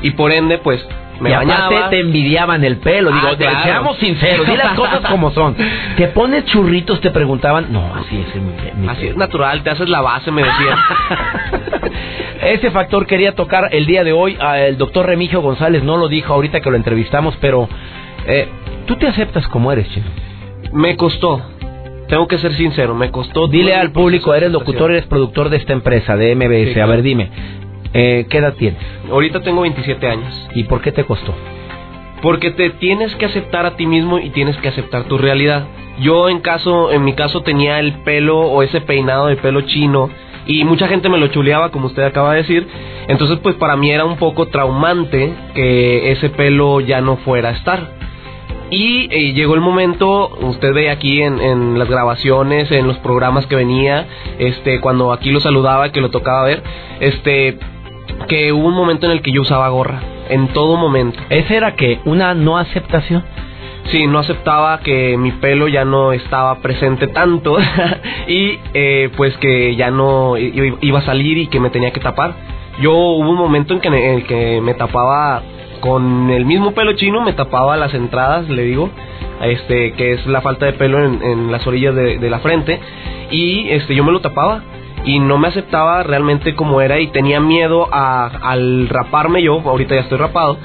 Y 0.00 0.12
por 0.12 0.32
ende, 0.32 0.58
pues 0.58 0.86
me 1.20 1.30
y 1.30 1.32
aparte 1.32 1.52
bañaba. 1.54 1.90
te 1.90 2.00
envidiaban 2.00 2.64
el 2.64 2.76
pelo. 2.78 3.10
Digo, 3.10 3.28
Ah, 3.32 3.36
claro. 3.36 3.62
seamos 3.64 3.96
sinceros, 3.98 4.46
di 4.46 4.56
las 4.56 4.74
cosas 4.74 5.00
como 5.10 5.30
son. 5.32 5.56
¿Te 5.96 6.08
pones 6.08 6.44
churritos? 6.46 7.00
Te 7.00 7.10
preguntaban. 7.10 7.72
No, 7.72 7.94
así 7.94 8.20
es. 8.28 8.34
mi- 8.40 8.82
mi- 8.82 8.88
Así 8.88 9.08
es 9.08 9.16
natural, 9.16 9.62
te 9.62 9.70
haces 9.70 9.88
la 9.88 10.00
base, 10.00 10.30
me 10.30 10.42
decían. 10.42 10.78
Ese 12.42 12.70
factor 12.70 13.06
quería 13.06 13.34
tocar 13.34 13.68
el 13.72 13.86
día 13.86 14.04
de 14.04 14.12
hoy. 14.12 14.36
Ah, 14.40 14.58
El 14.58 14.78
doctor 14.78 15.06
Remigio 15.06 15.40
González 15.40 15.82
no 15.82 15.96
lo 15.96 16.08
dijo 16.08 16.32
ahorita 16.32 16.60
que 16.60 16.70
lo 16.70 16.76
entrevistamos, 16.76 17.36
pero 17.40 17.68
eh, 18.26 18.48
tú 18.86 18.96
te 18.96 19.06
aceptas 19.08 19.46
como 19.48 19.72
eres, 19.72 19.88
chino. 19.90 20.06
me 20.72 20.96
costó. 20.96 21.42
Tengo 22.08 22.26
que 22.26 22.38
ser 22.38 22.54
sincero, 22.54 22.94
me 22.94 23.10
costó. 23.10 23.48
Dile 23.48 23.74
al 23.74 23.92
público, 23.92 24.34
eres 24.34 24.50
locutor, 24.50 24.90
eres 24.92 25.04
productor 25.06 25.50
de 25.50 25.58
esta 25.58 25.74
empresa, 25.74 26.16
de 26.16 26.34
MBS. 26.34 26.72
Sí, 26.74 26.80
A 26.80 26.86
ver, 26.86 27.02
dime, 27.02 27.28
eh, 27.94 28.26
¿qué 28.28 28.38
edad 28.38 28.54
tienes? 28.54 28.80
Ahorita 29.10 29.40
tengo 29.40 29.62
27 29.62 30.06
años. 30.06 30.48
¿Y 30.54 30.64
por 30.64 30.80
qué 30.80 30.92
te 30.92 31.04
costó? 31.04 31.34
Porque 32.22 32.50
te 32.50 32.70
tienes 32.70 33.14
que 33.16 33.26
aceptar 33.26 33.64
a 33.66 33.76
ti 33.76 33.86
mismo 33.86 34.18
y 34.18 34.30
tienes 34.30 34.56
que 34.58 34.68
aceptar 34.68 35.04
tu 35.04 35.18
realidad. 35.18 35.66
Yo 36.00 36.28
en 36.28 36.40
caso, 36.40 36.92
en 36.92 37.04
mi 37.04 37.14
caso 37.14 37.42
tenía 37.42 37.78
el 37.80 38.02
pelo 38.02 38.40
o 38.40 38.62
ese 38.62 38.80
peinado 38.80 39.26
de 39.26 39.36
pelo 39.36 39.62
chino 39.62 40.10
y 40.46 40.64
mucha 40.64 40.88
gente 40.88 41.08
me 41.08 41.18
lo 41.18 41.28
chuleaba 41.28 41.70
como 41.70 41.86
usted 41.86 42.02
acaba 42.02 42.32
de 42.32 42.38
decir. 42.38 42.66
Entonces 43.06 43.38
pues 43.42 43.54
para 43.56 43.76
mí 43.76 43.90
era 43.90 44.04
un 44.04 44.16
poco 44.16 44.46
traumante 44.46 45.32
que 45.54 46.12
ese 46.12 46.30
pelo 46.30 46.80
ya 46.80 47.00
no 47.00 47.16
fuera 47.16 47.50
a 47.50 47.52
estar. 47.52 47.98
Y 48.70 49.08
eh, 49.10 49.32
llegó 49.32 49.54
el 49.54 49.62
momento, 49.62 50.28
usted 50.42 50.74
ve 50.74 50.90
aquí 50.90 51.22
en, 51.22 51.40
en 51.40 51.78
las 51.78 51.88
grabaciones, 51.88 52.70
en 52.70 52.86
los 52.86 52.98
programas 52.98 53.46
que 53.46 53.56
venía, 53.56 54.06
este, 54.38 54.80
cuando 54.80 55.12
aquí 55.12 55.30
lo 55.30 55.40
saludaba, 55.40 55.90
que 55.90 56.02
lo 56.02 56.10
tocaba 56.10 56.44
ver, 56.44 56.62
este, 57.00 57.58
que 58.26 58.52
hubo 58.52 58.66
un 58.66 58.74
momento 58.74 59.06
en 59.06 59.12
el 59.12 59.22
que 59.22 59.32
yo 59.32 59.42
usaba 59.42 59.68
gorra, 59.68 60.00
en 60.28 60.48
todo 60.48 60.76
momento. 60.76 61.18
¿Ese 61.30 61.56
era 61.56 61.74
que 61.74 62.00
una 62.04 62.34
no 62.34 62.58
aceptación? 62.58 63.24
Sí, 63.90 64.06
no 64.06 64.18
aceptaba 64.18 64.80
que 64.80 65.16
mi 65.16 65.32
pelo 65.32 65.66
ya 65.66 65.84
no 65.84 66.12
estaba 66.12 66.56
presente 66.60 67.06
tanto 67.08 67.56
y 68.28 68.58
eh, 68.74 69.10
pues 69.16 69.36
que 69.38 69.76
ya 69.76 69.90
no 69.90 70.36
iba 70.36 70.98
a 70.98 71.02
salir 71.02 71.38
y 71.38 71.46
que 71.46 71.60
me 71.60 71.70
tenía 71.70 71.92
que 71.92 72.00
tapar. 72.00 72.34
Yo 72.80 72.92
hubo 72.92 73.30
un 73.30 73.36
momento 73.36 73.72
en 73.74 73.80
que, 73.80 73.88
en 73.88 73.94
el 73.94 74.24
que 74.24 74.60
me 74.60 74.74
tapaba 74.74 75.42
con 75.80 76.28
el 76.30 76.44
mismo 76.44 76.72
pelo 76.72 76.92
chino, 76.94 77.22
me 77.22 77.32
tapaba 77.32 77.76
las 77.76 77.94
entradas, 77.94 78.48
le 78.48 78.62
digo, 78.64 78.90
este 79.40 79.92
que 79.92 80.12
es 80.12 80.26
la 80.26 80.42
falta 80.42 80.66
de 80.66 80.74
pelo 80.74 81.02
en, 81.02 81.22
en 81.22 81.50
las 81.50 81.66
orillas 81.66 81.94
de, 81.94 82.18
de 82.18 82.30
la 82.30 82.40
frente 82.40 82.80
y 83.30 83.68
este 83.70 83.94
yo 83.94 84.04
me 84.04 84.12
lo 84.12 84.20
tapaba 84.20 84.62
y 85.04 85.18
no 85.18 85.38
me 85.38 85.48
aceptaba 85.48 86.02
realmente 86.02 86.54
como 86.54 86.80
era 86.80 86.98
y 87.00 87.08
tenía 87.08 87.40
miedo 87.40 87.88
a, 87.92 88.26
al 88.26 88.88
raparme 88.88 89.42
yo, 89.42 89.60
ahorita 89.60 89.94
ya 89.94 90.00
estoy 90.02 90.18
rapado, 90.18 90.58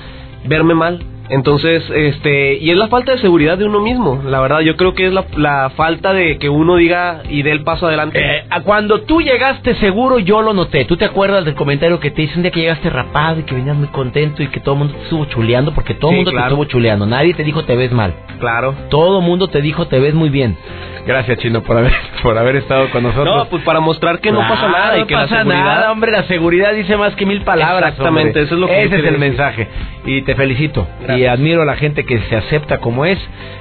verme 0.46 0.74
mal. 0.76 1.06
Entonces, 1.30 1.90
este, 1.96 2.56
y 2.58 2.70
es 2.70 2.76
la 2.78 2.90
falta 2.90 3.14
de 3.14 3.18
seguridad 3.18 3.58
de 3.58 3.64
uno 3.64 3.80
mismo, 3.80 4.22
la 4.26 4.42
verdad, 4.42 4.60
yo 4.60 4.76
creo 4.76 4.94
que 4.94 5.08
es 5.08 5.14
la, 5.14 5.24
la 5.38 5.72
falta 5.76 6.12
de 6.12 6.38
que 6.38 6.50
uno 6.50 6.76
diga 6.76 7.24
y 7.30 7.44
dé 7.44 7.52
el 7.52 7.64
paso 7.64 7.88
adelante. 7.88 8.20
Eh, 8.20 8.44
a 8.50 8.60
cuando 8.62 9.02
tú 9.04 9.22
llegaste 9.22 9.74
seguro, 9.76 10.20
yo 10.20 10.42
lo 10.42 10.54
noté. 10.54 10.84
¿Tú 10.84 10.98
te 10.98 11.06
acuerdas 11.06 11.46
del 11.46 11.56
comentario 11.56 12.02
que 12.02 12.12
te 12.12 12.24
hice 12.24 12.36
un 12.36 12.42
día 12.44 12.52
que 12.52 12.60
llegaste 12.60 12.90
rapado 12.90 13.40
y 13.40 13.44
que 13.44 13.56
venías 13.56 13.76
muy 13.78 13.88
contento 13.88 14.44
y 14.44 14.48
que 14.48 14.60
todo 14.60 14.76
el 14.76 14.80
mundo 14.80 14.96
te 14.96 15.04
estuvo 15.04 15.24
chuleando? 15.26 15.74
Porque 15.74 15.94
todo 15.94 16.12
el 16.12 16.16
Sí, 16.16 16.18
mundo 16.18 16.32
claro. 16.32 16.48
te 16.48 16.54
estuvo 16.56 16.66
chuleando. 16.66 17.06
Nadie 17.06 17.34
te 17.34 17.44
dijo 17.46 17.64
te 17.64 17.78
ves 17.78 17.94
mal. 17.94 18.14
Claro. 18.40 18.76
Todo 18.90 19.20
el 19.20 19.26
mundo 19.26 19.48
te 19.48 19.62
dijo 19.62 19.88
te 19.88 20.00
ves 20.00 20.14
muy 20.14 20.30
bien. 20.30 20.58
Gracias, 21.06 21.38
Chino, 21.40 21.62
por 21.64 21.78
haber, 21.78 21.92
por 22.24 22.38
haber 22.38 22.56
estado 22.58 22.90
con 22.92 23.04
nosotros. 23.04 23.36
No, 23.36 23.46
pues 23.50 23.64
para 23.64 23.80
mostrar 23.80 24.20
que 24.20 24.32
no 24.32 24.40
pasa 24.40 24.68
nada 24.70 24.98
y 24.98 25.02
no 25.02 25.08
que 25.08 25.16
pasa 25.16 25.36
la 25.36 25.42
seguridad... 25.44 25.64
nada, 25.66 25.92
hombre, 25.92 26.12
la 26.12 26.24
seguridad 26.24 26.74
dice 26.74 26.96
más 26.98 27.16
que 27.16 27.26
mil 27.26 27.42
palabras. 27.42 27.92
Exactamente, 27.92 28.30
hombre. 28.30 28.44
eso 28.44 28.56
es 28.56 28.62
lo 28.62 28.68
que 28.68 28.84
Ese 28.84 28.86
es 28.88 28.94
el 28.94 29.02
decir. 29.04 29.20
mensaje. 29.20 29.68
Y 30.06 30.22
te 30.24 30.36
felicito. 30.36 30.88
Y 31.16 31.26
admiro 31.26 31.62
a 31.62 31.66
la 31.66 31.76
gente 31.76 32.06
que 32.06 32.20
se 32.20 32.36
acepta 32.36 32.78
como 32.80 33.06
es. 33.06 33.20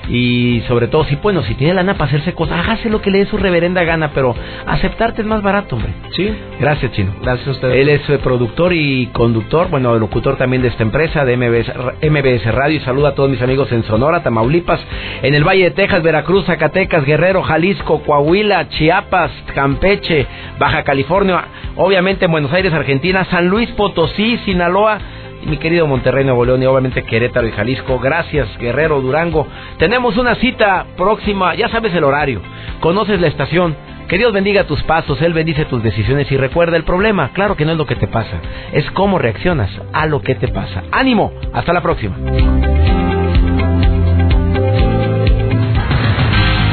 Y 0.09 0.63
sobre 0.67 0.89
todo, 0.89 1.05
si 1.05 1.17
bueno, 1.17 1.43
si 1.43 1.55
tiene 1.55 1.75
lana 1.75 1.95
para 1.95 2.07
hacerse 2.07 2.35
cosas, 2.35 2.59
hágase 2.61 2.91
lo 2.91 3.01
que 3.01 3.11
le 3.11 3.19
dé 3.19 3.27
su 3.27 3.37
reverenda 3.39 3.85
gana, 3.85 4.11
pero 4.13 4.35
aceptarte 4.67 5.23
es 5.23 5.27
más 5.27 5.43
barato, 5.43 5.77
hombre. 5.77 5.93
Sí, 6.17 6.33
Gracias, 6.61 6.93
Chino. 6.93 7.13
gracias 7.23 7.47
a 7.49 7.51
ustedes. 7.53 7.77
Él 7.77 7.89
es 7.89 8.09
eh, 8.11 8.19
productor 8.19 8.73
y 8.73 9.07
conductor, 9.13 9.69
bueno, 9.71 9.95
locutor 9.99 10.37
también 10.37 10.63
de 10.63 10.69
esta 10.69 10.83
empresa, 10.83 11.25
de 11.25 11.37
MBS, 11.37 11.73
MBS 12.03 12.53
Radio. 12.53 12.77
Y 12.77 12.81
saluda 12.81 13.11
a 13.11 13.15
todos 13.15 13.31
mis 13.31 13.41
amigos 13.43 13.71
en 13.73 13.85
Sonora, 13.85 14.23
Tamaulipas, 14.23 14.81
en 15.23 15.35
el 15.35 15.45
Valle 15.45 15.65
de 15.65 15.71
Texas, 15.71 16.03
Veracruz, 16.03 16.45
Zacatecas, 16.47 17.05
Guerrero, 17.05 17.32
Jalisco, 17.41 18.03
Coahuila, 18.03 18.69
Chiapas, 18.69 19.31
Campeche, 19.55 20.27
Baja 20.59 20.83
California, 20.83 21.45
obviamente 21.77 22.27
en 22.27 22.33
Buenos 22.33 22.53
Aires, 22.53 22.75
Argentina, 22.75 23.25
San 23.27 23.47
Luis 23.49 23.71
Potosí, 23.71 24.39
Sinaloa. 24.45 24.99
Mi 25.47 25.57
querido 25.57 25.89
Monterrey, 25.89 26.25
Nuevo 26.25 26.45
León 26.45 26.63
y 26.63 26.67
obviamente 26.67 27.03
Querétaro 27.03 27.49
y 27.49 27.51
Jalisco. 27.53 27.99
Gracias, 27.99 28.47
Guerrero, 28.59 29.01
Durango. 29.01 29.47
Tenemos 29.79 30.17
una 30.17 30.37
cita 30.37 30.87
próxima, 30.97 31.57
ya 31.57 31.69
sabes 31.69 31.93
el 31.95 32.05
horario, 32.05 32.41
conoces 32.81 33.21
la 33.21 33.27
estación. 33.27 33.75
Que 34.09 34.19
Dios 34.19 34.33
bendiga 34.33 34.65
tus 34.65 34.83
pasos, 34.83 35.23
Él 35.23 35.33
bendice 35.33 35.65
tus 35.65 35.83
decisiones 35.83 36.31
y 36.31 36.37
recuerda 36.37 36.77
el 36.77 36.85
problema. 36.85 37.31
Claro 37.33 37.57
que 37.57 37.65
no 37.65 37.73
es 37.73 37.79
lo 37.79 37.87
que 37.87 37.97
te 37.97 38.07
pasa, 38.07 38.41
es 38.73 38.89
cómo 38.91 39.19
reaccionas 39.19 39.71
a 39.93 40.07
lo 40.07 40.21
que 40.21 40.35
te 40.35 40.49
pasa. 40.49 40.85
Ánimo, 40.93 41.33
hasta 41.53 41.73
la 41.73 41.81
próxima. 41.81 42.15